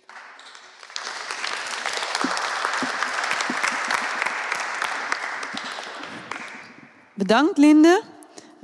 Bedankt, 7.15 7.59
Linde. 7.59 8.03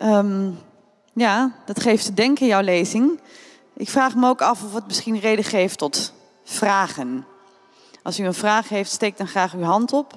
Um, 0.02 0.58
ja, 1.12 1.56
dat 1.66 1.80
geeft 1.80 2.04
te 2.04 2.14
denken, 2.14 2.46
jouw 2.46 2.62
lezing. 2.62 3.20
Ik 3.76 3.88
vraag 3.88 4.14
me 4.14 4.28
ook 4.28 4.42
af 4.42 4.62
of 4.64 4.74
het 4.74 4.86
misschien 4.86 5.18
reden 5.18 5.44
geeft 5.44 5.78
tot 5.78 6.12
vragen. 6.44 7.26
Als 8.02 8.18
u 8.18 8.24
een 8.24 8.34
vraag 8.34 8.68
heeft, 8.68 8.90
steek 8.90 9.16
dan 9.16 9.28
graag 9.28 9.54
uw 9.54 9.62
hand 9.62 9.92
op. 9.92 10.12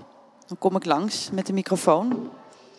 Dan 0.47 0.57
kom 0.57 0.75
ik 0.75 0.85
langs 0.85 1.29
met 1.31 1.45
de 1.45 1.53
microfoon. 1.53 2.31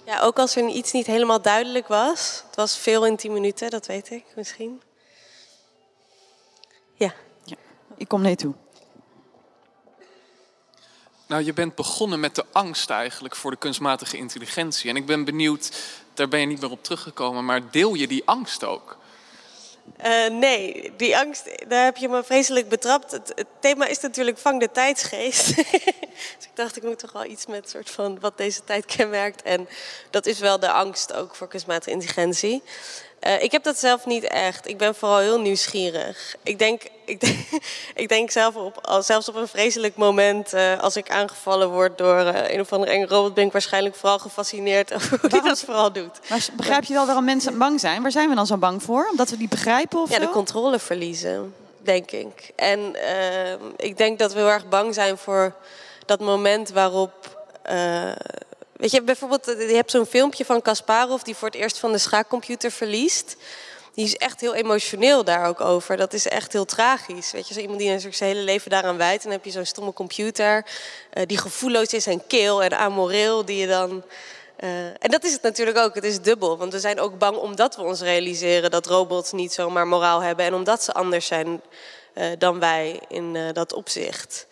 Ja, 0.07 0.21
ook 0.21 0.39
als 0.39 0.57
er 0.57 0.69
iets 0.69 0.93
niet 0.93 1.07
helemaal 1.07 1.43
duidelijk 1.43 1.89
was. 1.89 2.43
Het 2.47 2.57
was 2.57 2.79
veel 2.79 3.07
in 3.07 3.17
tien 3.17 3.33
minuten, 3.33 3.71
dat 3.71 3.87
weet 3.87 4.11
ik 4.11 4.25
misschien. 4.37 4.83
Ja. 6.95 7.15
ja 7.45 7.57
ik 7.97 8.09
kom 8.09 8.27
je 8.27 8.37
toe. 8.37 8.55
Nou, 11.27 11.45
je 11.45 11.53
bent 11.53 11.75
begonnen 11.75 12.21
met 12.21 12.35
de 12.35 12.45
angst 12.53 12.91
eigenlijk 12.91 13.37
voor 13.37 13.51
de 13.51 13.57
kunstmatige 13.57 14.17
intelligentie. 14.17 14.91
En 14.91 14.97
ik 14.97 15.07
ben 15.07 15.25
benieuwd, 15.25 15.83
daar 16.15 16.29
ben 16.29 16.41
je 16.41 16.47
niet 16.47 16.61
meer 16.61 16.71
op 16.71 16.83
teruggekomen, 16.83 17.45
maar 17.45 17.71
deel 17.71 17.95
je 17.95 18.07
die 18.09 18.23
angst 18.25 18.65
ook? 18.65 18.99
Uh, 20.07 20.39
nee, 20.39 20.93
die 20.97 21.19
angst, 21.19 21.69
daar 21.69 21.85
heb 21.85 21.97
je 21.97 22.09
me 22.09 22.25
vreselijk 22.25 22.69
betrapt. 22.69 23.11
Het, 23.11 23.33
het 23.35 23.47
thema 23.61 23.87
is 23.87 24.01
natuurlijk 24.01 24.39
vang 24.39 24.61
de 24.61 24.71
tijdsgeest. 24.71 25.57
dus 26.37 26.45
ik 26.45 26.51
dacht, 26.55 26.77
ik 26.77 26.83
moet 26.83 26.99
toch 26.99 27.13
wel 27.13 27.25
iets 27.25 27.47
met 27.47 27.71
soort 27.71 27.91
van 27.91 28.21
wat 28.21 28.37
deze 28.37 28.65
tijd 28.65 28.85
kenmerkt. 28.85 29.43
En 29.43 29.69
dat 30.11 30.27
is 30.27 30.39
wel 30.39 30.59
de 30.59 30.71
angst 30.71 31.13
ook 31.13 31.35
voor 31.35 31.49
kunstmatige 31.49 31.91
intelligentie. 31.91 32.63
Uh, 33.27 33.43
ik 33.43 33.53
heb 33.53 33.63
dat 33.63 33.79
zelf 33.79 34.07
niet 34.07 34.25
echt. 34.25 34.69
Ik 34.69 34.79
ben 34.79 34.95
vooral 34.95 35.19
heel 35.19 35.41
nieuwsgierig. 35.41 36.37
Ik 36.43 36.59
denk, 36.59 36.83
ik 37.05 37.21
denk, 37.27 37.37
ik 37.95 38.09
denk 38.09 38.31
zelf 38.31 38.55
op, 38.55 39.01
zelfs 39.01 39.29
op 39.29 39.35
een 39.35 39.49
vreselijk 39.49 39.97
moment, 39.97 40.55
uh, 40.55 40.81
als 40.81 40.97
ik 40.97 41.11
aangevallen 41.11 41.71
word 41.71 41.99
door 41.99 42.21
uh, 42.21 42.51
een 42.51 42.61
of 42.61 42.73
andere 42.73 42.93
enge 42.93 43.07
robot, 43.07 43.35
ben 43.35 43.47
ik 43.47 43.53
waarschijnlijk 43.53 43.95
vooral 43.95 44.19
gefascineerd 44.19 44.93
over 44.95 45.19
hoe 45.21 45.31
hij 45.31 45.41
dat 45.41 45.61
vooral 45.61 45.93
doet. 45.93 46.21
Maar 46.29 46.47
begrijp 46.57 46.85
je 46.85 46.95
wel 46.95 47.07
waarom 47.07 47.25
mensen 47.25 47.59
bang 47.59 47.81
zijn? 47.81 48.03
Waar 48.03 48.11
zijn 48.11 48.29
we 48.29 48.35
dan 48.35 48.47
zo 48.47 48.57
bang 48.57 48.83
voor? 48.83 49.09
Omdat 49.11 49.31
we 49.31 49.37
die 49.37 49.49
begrijpen 49.49 50.01
of 50.01 50.11
Ja, 50.11 50.15
zo? 50.15 50.21
de 50.21 50.31
controle 50.31 50.79
verliezen, 50.79 51.55
denk 51.83 52.11
ik. 52.11 52.53
En 52.57 52.95
ehm, 52.95 53.59
ik 53.77 53.97
denk 53.97 54.19
dat 54.19 54.33
we 54.33 54.39
heel 54.39 54.51
erg 54.51 54.69
bang 54.69 54.95
zijn 54.95 55.19
voor 55.19 55.55
dat 56.07 56.21
moment 56.21 56.71
waarop 56.71 57.39
Weet 58.81 58.91
je, 58.91 59.03
bijvoorbeeld, 59.03 59.49
eh, 59.49 59.69
je 59.69 59.75
hebt 59.75 59.91
zo'n 59.91 60.07
filmpje 60.07 60.45
van 60.45 60.63
Kasparov 60.63 61.23
die 61.23 61.35
voor 61.35 61.49
het 61.49 61.57
eerst 61.57 61.79
van 61.79 61.93
de 61.93 61.99
schaakcomputer 61.99 62.71
verliest. 62.71 63.37
Die 63.95 64.05
is 64.05 64.17
echt 64.17 64.41
heel 64.41 64.55
emotioneel 64.55 65.25
daar 65.25 65.47
ook 65.47 65.61
over. 65.61 65.97
Dat 65.97 66.13
is 66.13 66.29
echt 66.29 66.53
heel 66.53 66.65
tragisch. 66.65 67.33
Weet 67.33 67.49
je, 67.49 67.55
zo 67.55 67.61
iemand 67.61 67.79
die 67.79 67.99
zijn 67.99 68.31
hele 68.31 68.41
leven 68.45 68.71
daaraan 68.71 68.97
wijdt. 68.97 69.25
En 69.25 69.29
dan 69.29 69.39
heb 69.39 69.45
je 69.45 69.51
zo'n 69.51 69.65
stomme 69.65 69.93
computer 69.93 70.65
uh, 71.15 71.23
die 71.27 71.39
gevoelloos 71.39 71.93
is 71.93 72.07
en 72.07 72.27
kil 72.27 72.63
en 72.63 72.79
amoreel. 72.79 73.45
Die 73.45 73.57
je 73.57 73.67
dan. 73.67 74.03
Uh, 74.61 74.85
en 74.85 75.11
dat 75.11 75.25
is 75.25 75.33
het 75.33 75.43
natuurlijk 75.43 75.79
ook. 75.79 75.95
Het 75.95 76.05
is 76.05 76.21
dubbel. 76.21 76.59
Want 76.59 76.73
we 76.73 76.81
zijn 76.81 77.01
ook 77.01 77.19
bang 77.19 77.37
omdat 77.37 77.77
we 77.77 77.83
ons 77.83 78.01
realiseren 78.01 78.71
dat 78.71 78.87
robots 78.87 79.33
niet 79.33 79.53
zomaar 79.53 79.87
moraal 79.87 80.21
hebben. 80.21 80.45
En 80.45 80.55
omdat 80.55 80.83
ze 80.83 80.93
anders 80.93 81.27
zijn 81.27 81.61
dan 82.39 82.59
wij 82.59 83.01
in 83.09 83.53
dat 83.53 83.73
opzicht. 83.73 84.47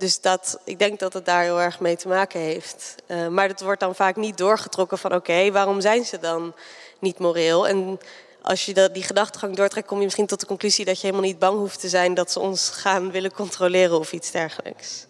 Dus 0.00 0.20
dat, 0.20 0.58
ik 0.64 0.78
denk 0.78 0.98
dat 0.98 1.12
het 1.12 1.24
daar 1.24 1.42
heel 1.42 1.60
erg 1.60 1.80
mee 1.80 1.96
te 1.96 2.08
maken 2.08 2.40
heeft. 2.40 2.94
Uh, 3.06 3.28
maar 3.28 3.48
het 3.48 3.60
wordt 3.60 3.80
dan 3.80 3.94
vaak 3.94 4.16
niet 4.16 4.38
doorgetrokken 4.38 4.98
van 4.98 5.14
oké, 5.14 5.50
waarom 5.50 5.80
zijn 5.80 6.04
ze 6.04 6.18
dan 6.18 6.54
niet 6.98 7.18
moreel? 7.18 7.68
En 7.68 7.98
als 8.42 8.66
je 8.66 8.74
dat, 8.74 8.94
die 8.94 9.02
gedachtegang 9.02 9.56
doortrekt, 9.56 9.86
kom 9.86 9.98
je 9.98 10.04
misschien 10.04 10.26
tot 10.26 10.40
de 10.40 10.46
conclusie 10.46 10.84
dat 10.84 11.00
je 11.00 11.06
helemaal 11.06 11.26
niet 11.26 11.38
bang 11.38 11.58
hoeft 11.58 11.80
te 11.80 11.88
zijn 11.88 12.14
dat 12.14 12.30
ze 12.30 12.40
ons 12.40 12.68
gaan 12.68 13.10
willen 13.10 13.32
controleren 13.32 13.98
of 13.98 14.12
iets 14.12 14.30
dergelijks. 14.30 15.06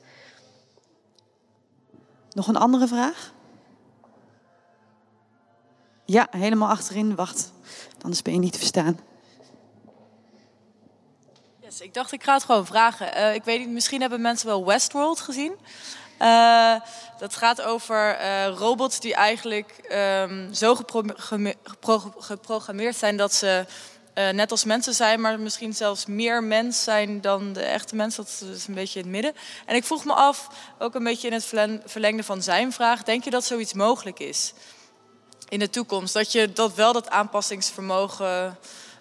Nog 2.32 2.46
een 2.46 2.56
andere 2.56 2.88
vraag? 2.88 3.32
Ja, 6.04 6.28
helemaal 6.30 6.68
achterin. 6.68 7.14
Wacht, 7.14 7.52
anders 8.02 8.22
ben 8.22 8.32
je 8.32 8.38
niet 8.38 8.52
te 8.52 8.58
verstaan. 8.58 9.00
Yes, 11.70 11.80
ik 11.80 11.94
dacht, 11.94 12.12
ik 12.12 12.22
ga 12.22 12.34
het 12.34 12.44
gewoon 12.44 12.66
vragen. 12.66 13.16
Uh, 13.16 13.34
ik 13.34 13.44
weet 13.44 13.58
niet, 13.58 13.68
misschien 13.68 14.00
hebben 14.00 14.20
mensen 14.20 14.46
wel 14.46 14.66
Westworld 14.66 15.20
gezien. 15.20 15.52
Uh, 16.18 16.74
dat 17.18 17.36
gaat 17.36 17.62
over 17.62 18.20
uh, 18.20 18.46
robots 18.46 19.00
die 19.00 19.14
eigenlijk 19.14 19.90
um, 19.92 20.54
zo 20.54 20.76
geprogrammeerd 22.18 22.96
zijn 22.96 23.16
dat 23.16 23.34
ze 23.34 23.66
net 24.14 24.50
als 24.50 24.64
mensen 24.64 24.94
zijn, 24.94 25.20
maar 25.20 25.40
misschien 25.40 25.74
zelfs 25.74 26.06
meer 26.06 26.44
mens 26.44 26.82
zijn 26.82 27.20
dan 27.20 27.52
de 27.52 27.62
echte 27.62 27.96
mens. 27.96 28.16
Dat 28.16 28.42
is 28.52 28.66
een 28.66 28.74
beetje 28.74 28.98
in 28.98 29.04
het 29.04 29.14
midden. 29.14 29.34
En 29.66 29.76
ik 29.76 29.84
vroeg 29.84 30.04
me 30.04 30.12
af, 30.12 30.48
ook 30.78 30.94
een 30.94 31.04
beetje 31.04 31.26
in 31.26 31.32
het 31.32 31.44
verlengde 31.84 32.22
van 32.22 32.42
zijn 32.42 32.72
vraag, 32.72 33.02
denk 33.02 33.24
je 33.24 33.30
dat 33.30 33.44
zoiets 33.44 33.72
mogelijk 33.72 34.18
is 34.18 34.52
in 35.48 35.58
de 35.58 35.70
toekomst? 35.70 36.14
Dat 36.14 36.32
je 36.32 36.52
dat 36.52 36.74
wel 36.74 36.92
dat 36.92 37.10
aanpassingsvermogen 37.10 38.58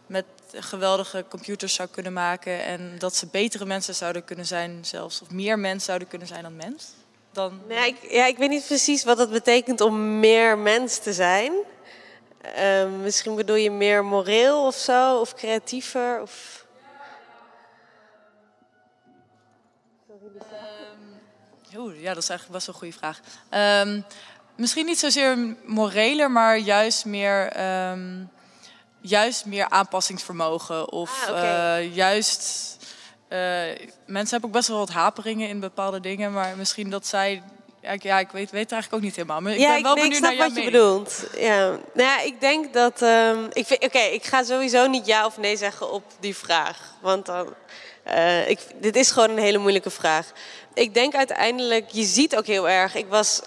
met 0.07 0.25
geweldige 0.55 1.25
computers 1.29 1.73
zou 1.73 1.89
kunnen 1.89 2.13
maken. 2.13 2.63
En 2.63 2.95
dat 2.97 3.15
ze 3.15 3.27
betere 3.27 3.65
mensen 3.65 3.95
zouden 3.95 4.23
kunnen 4.23 4.45
zijn 4.45 4.85
zelfs. 4.85 5.21
Of 5.21 5.31
meer 5.31 5.59
mens 5.59 5.85
zouden 5.85 6.07
kunnen 6.07 6.27
zijn 6.27 6.43
dan 6.43 6.55
mens. 6.55 6.87
Dan... 7.31 7.61
Nee, 7.67 7.87
ik, 7.87 8.11
ja, 8.11 8.25
ik 8.25 8.37
weet 8.37 8.49
niet 8.49 8.65
precies 8.65 9.03
wat 9.03 9.17
dat 9.17 9.31
betekent 9.31 9.81
om 9.81 10.19
meer 10.19 10.57
mens 10.57 10.97
te 10.97 11.13
zijn. 11.13 11.53
Uh, 12.57 12.89
misschien 13.01 13.35
bedoel 13.35 13.55
je 13.55 13.71
meer 13.71 14.05
moreel 14.05 14.65
of 14.65 14.75
zo, 14.75 15.19
of 15.19 15.33
creatiever. 15.33 16.21
Of... 16.21 16.65
Um, 20.09 21.77
oeh, 21.77 22.01
ja, 22.01 22.13
dat 22.13 22.23
is 22.23 22.29
eigenlijk 22.29 22.51
best 22.51 22.65
wel 22.65 22.75
een 22.75 22.81
goede 22.81 22.97
vraag. 22.97 23.19
Um, 23.85 24.05
misschien 24.55 24.85
niet 24.85 24.99
zozeer 24.99 25.55
moreler, 25.65 26.31
maar 26.31 26.57
juist 26.57 27.05
meer... 27.05 27.61
Um, 27.91 28.29
juist 29.01 29.45
meer 29.45 29.69
aanpassingsvermogen. 29.69 30.91
Of 30.91 31.23
ah, 31.27 31.29
okay. 31.29 31.85
uh, 31.85 31.95
juist. 31.95 32.77
Uh, 33.29 33.39
mensen 34.05 34.29
hebben 34.29 34.49
ook 34.49 34.55
best 34.55 34.67
wel 34.67 34.77
wat 34.77 34.89
haperingen 34.89 35.49
in 35.49 35.59
bepaalde 35.59 35.99
dingen, 35.99 36.31
maar 36.33 36.57
misschien 36.57 36.89
dat 36.89 37.05
zij. 37.05 37.43
Ja, 37.81 37.89
ik, 37.91 38.03
ja, 38.03 38.19
ik 38.19 38.29
weet, 38.31 38.51
weet 38.51 38.61
het 38.61 38.71
eigenlijk 38.71 38.93
ook 38.93 39.07
niet 39.07 39.15
helemaal. 39.15 39.41
Maar 39.41 39.51
ik 39.51 39.59
ja, 39.59 39.73
ben 39.73 39.83
wel 39.83 39.95
ik, 39.95 39.97
nee, 39.97 40.09
benieuwd 40.09 40.31
ik 40.31 40.37
snap 40.37 40.37
naar 40.37 40.47
wat 40.47 40.63
je 40.63 40.71
bedoelt. 40.71 41.23
Ja. 41.37 41.67
Nou 41.69 41.79
ja, 41.93 42.21
ik 42.21 42.41
denk 42.41 42.73
dat. 42.73 43.01
Um, 43.01 43.47
ik 43.53 43.71
Oké, 43.71 43.85
okay, 43.85 44.09
ik 44.09 44.25
ga 44.25 44.43
sowieso 44.43 44.87
niet 44.87 45.05
ja 45.05 45.25
of 45.25 45.37
nee 45.37 45.57
zeggen 45.57 45.91
op 45.91 46.03
die 46.19 46.35
vraag. 46.35 46.77
Want 47.01 47.25
dan. 47.25 47.53
Uh, 48.07 48.49
ik, 48.49 48.59
dit 48.75 48.95
is 48.95 49.11
gewoon 49.11 49.29
een 49.29 49.37
hele 49.37 49.57
moeilijke 49.57 49.89
vraag. 49.89 50.31
Ik 50.73 50.93
denk 50.93 51.15
uiteindelijk, 51.15 51.89
je 51.89 52.03
ziet 52.03 52.35
ook 52.35 52.45
heel 52.45 52.69
erg. 52.69 52.95
Ik 52.95 53.07
was 53.07 53.41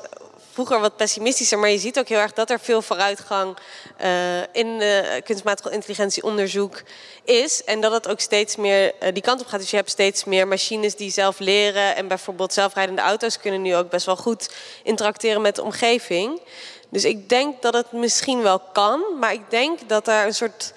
vroeger 0.52 0.80
wat 0.80 0.96
pessimistischer, 0.96 1.58
maar 1.58 1.70
je 1.70 1.78
ziet 1.78 1.98
ook 1.98 2.08
heel 2.08 2.18
erg 2.18 2.32
dat 2.32 2.50
er 2.50 2.60
veel 2.60 2.82
vooruitgang 2.82 3.56
uh, 4.02 4.40
in 4.52 4.82
kunstmatige 5.24 5.70
intelligentieonderzoek 5.70 6.82
is. 7.24 7.64
En 7.64 7.80
dat 7.80 7.92
het 7.92 8.08
ook 8.08 8.20
steeds 8.20 8.56
meer 8.56 8.92
uh, 9.02 9.08
die 9.12 9.22
kant 9.22 9.40
op 9.40 9.46
gaat. 9.46 9.60
Dus 9.60 9.70
je 9.70 9.76
hebt 9.76 9.90
steeds 9.90 10.24
meer 10.24 10.48
machines 10.48 10.96
die 10.96 11.10
zelf 11.10 11.38
leren. 11.38 11.96
En 11.96 12.08
bijvoorbeeld 12.08 12.52
zelfrijdende 12.52 13.02
auto's 13.02 13.38
kunnen 13.38 13.62
nu 13.62 13.76
ook 13.76 13.90
best 13.90 14.06
wel 14.06 14.16
goed 14.16 14.50
interacteren 14.82 15.42
met 15.42 15.54
de 15.54 15.62
omgeving. 15.62 16.40
Dus 16.88 17.04
ik 17.04 17.28
denk 17.28 17.62
dat 17.62 17.74
het 17.74 17.92
misschien 17.92 18.42
wel 18.42 18.58
kan, 18.58 19.02
maar 19.20 19.32
ik 19.32 19.50
denk 19.50 19.88
dat 19.88 20.08
er 20.08 20.26
een 20.26 20.34
soort 20.34 20.72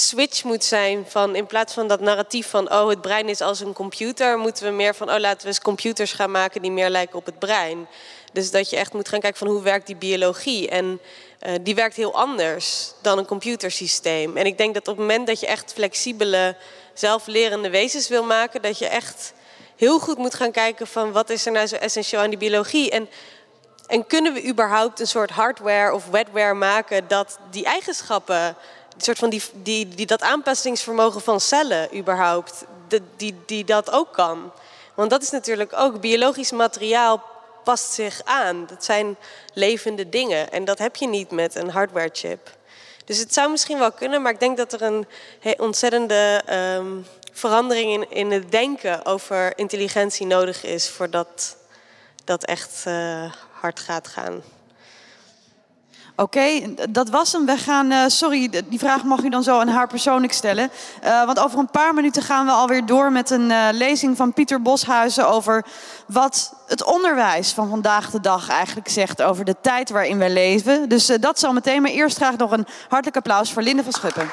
switch 0.00 0.44
moet 0.44 0.64
zijn 0.64 1.04
van 1.08 1.36
in 1.36 1.46
plaats 1.46 1.74
van 1.74 1.88
dat 1.88 2.00
narratief 2.00 2.48
van 2.48 2.72
oh 2.72 2.88
het 2.88 3.00
brein 3.00 3.28
is 3.28 3.40
als 3.40 3.60
een 3.60 3.72
computer, 3.72 4.38
moeten 4.38 4.64
we 4.64 4.70
meer 4.70 4.94
van 4.94 5.10
oh 5.10 5.18
laten 5.18 5.40
we 5.40 5.46
eens 5.46 5.60
computers 5.60 6.12
gaan 6.12 6.30
maken 6.30 6.62
die 6.62 6.70
meer 6.70 6.90
lijken 6.90 7.18
op 7.18 7.26
het 7.26 7.38
brein. 7.38 7.88
Dus 8.32 8.50
dat 8.50 8.70
je 8.70 8.76
echt 8.76 8.92
moet 8.92 9.08
gaan 9.08 9.20
kijken 9.20 9.38
van 9.38 9.48
hoe 9.48 9.62
werkt 9.62 9.86
die 9.86 9.96
biologie. 9.96 10.68
En 10.68 11.00
uh, 11.46 11.54
die 11.60 11.74
werkt 11.74 11.96
heel 11.96 12.14
anders 12.14 12.92
dan 13.02 13.18
een 13.18 13.26
computersysteem. 13.26 14.36
En 14.36 14.46
ik 14.46 14.58
denk 14.58 14.74
dat 14.74 14.88
op 14.88 14.96
het 14.96 15.06
moment 15.06 15.26
dat 15.26 15.40
je 15.40 15.46
echt 15.46 15.72
flexibele, 15.72 16.56
zelflerende 16.94 17.70
wezens 17.70 18.08
wil 18.08 18.24
maken, 18.24 18.62
dat 18.62 18.78
je 18.78 18.86
echt 18.86 19.32
heel 19.76 19.98
goed 19.98 20.18
moet 20.18 20.34
gaan 20.34 20.50
kijken 20.50 20.86
van 20.86 21.12
wat 21.12 21.30
is 21.30 21.46
er 21.46 21.52
nou 21.52 21.66
zo 21.66 21.76
essentieel 21.76 22.20
aan 22.20 22.30
die 22.30 22.38
biologie. 22.38 22.90
En, 22.90 23.08
en 23.86 24.06
kunnen 24.06 24.32
we 24.32 24.48
überhaupt 24.48 25.00
een 25.00 25.06
soort 25.06 25.30
hardware 25.30 25.94
of 25.94 26.06
wetware 26.06 26.54
maken 26.54 27.08
dat 27.08 27.38
die 27.50 27.64
eigenschappen, 27.64 28.56
soort 28.96 29.18
van 29.18 29.30
die, 29.30 29.42
die, 29.52 29.88
die, 29.88 30.06
dat 30.06 30.22
aanpassingsvermogen 30.22 31.20
van 31.20 31.40
cellen 31.40 31.96
überhaupt, 31.96 32.64
die, 32.88 33.02
die, 33.16 33.36
die 33.46 33.64
dat 33.64 33.90
ook 33.90 34.12
kan. 34.12 34.52
Want 34.94 35.10
dat 35.10 35.22
is 35.22 35.30
natuurlijk 35.30 35.72
ook 35.72 36.00
biologisch 36.00 36.50
materiaal 36.52 37.22
past 37.64 37.92
zich 37.92 38.20
aan. 38.24 38.66
Dat 38.66 38.84
zijn 38.84 39.16
levende 39.52 40.08
dingen 40.08 40.52
en 40.52 40.64
dat 40.64 40.78
heb 40.78 40.96
je 40.96 41.08
niet 41.08 41.30
met 41.30 41.54
een 41.54 41.70
hardware 41.70 42.10
chip. 42.12 42.50
Dus 43.04 43.18
het 43.18 43.34
zou 43.34 43.50
misschien 43.50 43.78
wel 43.78 43.92
kunnen, 43.92 44.22
maar 44.22 44.32
ik 44.32 44.40
denk 44.40 44.56
dat 44.56 44.72
er 44.72 44.82
een 44.82 45.06
ontzettende 45.56 46.42
um, 46.76 47.06
verandering 47.32 47.92
in, 47.92 48.10
in 48.10 48.30
het 48.30 48.50
denken 48.50 49.04
over 49.04 49.58
intelligentie 49.58 50.26
nodig 50.26 50.64
is 50.64 50.88
voordat 50.88 51.56
dat 52.24 52.44
echt 52.44 52.84
uh, 52.88 53.32
hard 53.50 53.80
gaat 53.80 54.08
gaan. 54.08 54.42
Oké, 56.16 56.74
dat 56.90 57.08
was 57.08 57.32
hem. 57.32 57.46
We 57.46 57.56
gaan, 57.56 57.92
uh, 57.92 58.04
sorry, 58.06 58.50
die 58.68 58.78
vraag 58.78 59.04
mag 59.04 59.22
u 59.22 59.28
dan 59.28 59.42
zo 59.42 59.58
aan 59.58 59.68
haar 59.68 59.86
persoonlijk 59.86 60.32
stellen. 60.32 60.70
Uh, 61.04 61.24
want 61.24 61.38
over 61.38 61.58
een 61.58 61.70
paar 61.70 61.94
minuten 61.94 62.22
gaan 62.22 62.46
we 62.46 62.52
alweer 62.52 62.86
door 62.86 63.12
met 63.12 63.30
een 63.30 63.50
uh, 63.50 63.68
lezing 63.72 64.16
van 64.16 64.32
Pieter 64.32 64.62
Boshuizen 64.62 65.28
over 65.28 65.64
wat 66.06 66.54
het 66.66 66.84
onderwijs 66.84 67.52
van 67.52 67.68
vandaag 67.68 68.10
de 68.10 68.20
dag 68.20 68.48
eigenlijk 68.48 68.88
zegt 68.88 69.22
over 69.22 69.44
de 69.44 69.56
tijd 69.60 69.90
waarin 69.90 70.18
we 70.18 70.30
leven. 70.30 70.88
Dus 70.88 71.06
dat 71.06 71.38
zal 71.38 71.52
meteen. 71.52 71.82
Maar 71.82 71.90
eerst 71.90 72.16
graag 72.16 72.36
nog 72.36 72.50
een 72.50 72.66
hartelijk 72.88 73.16
applaus 73.16 73.52
voor 73.52 73.62
Linde 73.62 73.82
van 73.82 73.92
Schuppen. 73.92 74.30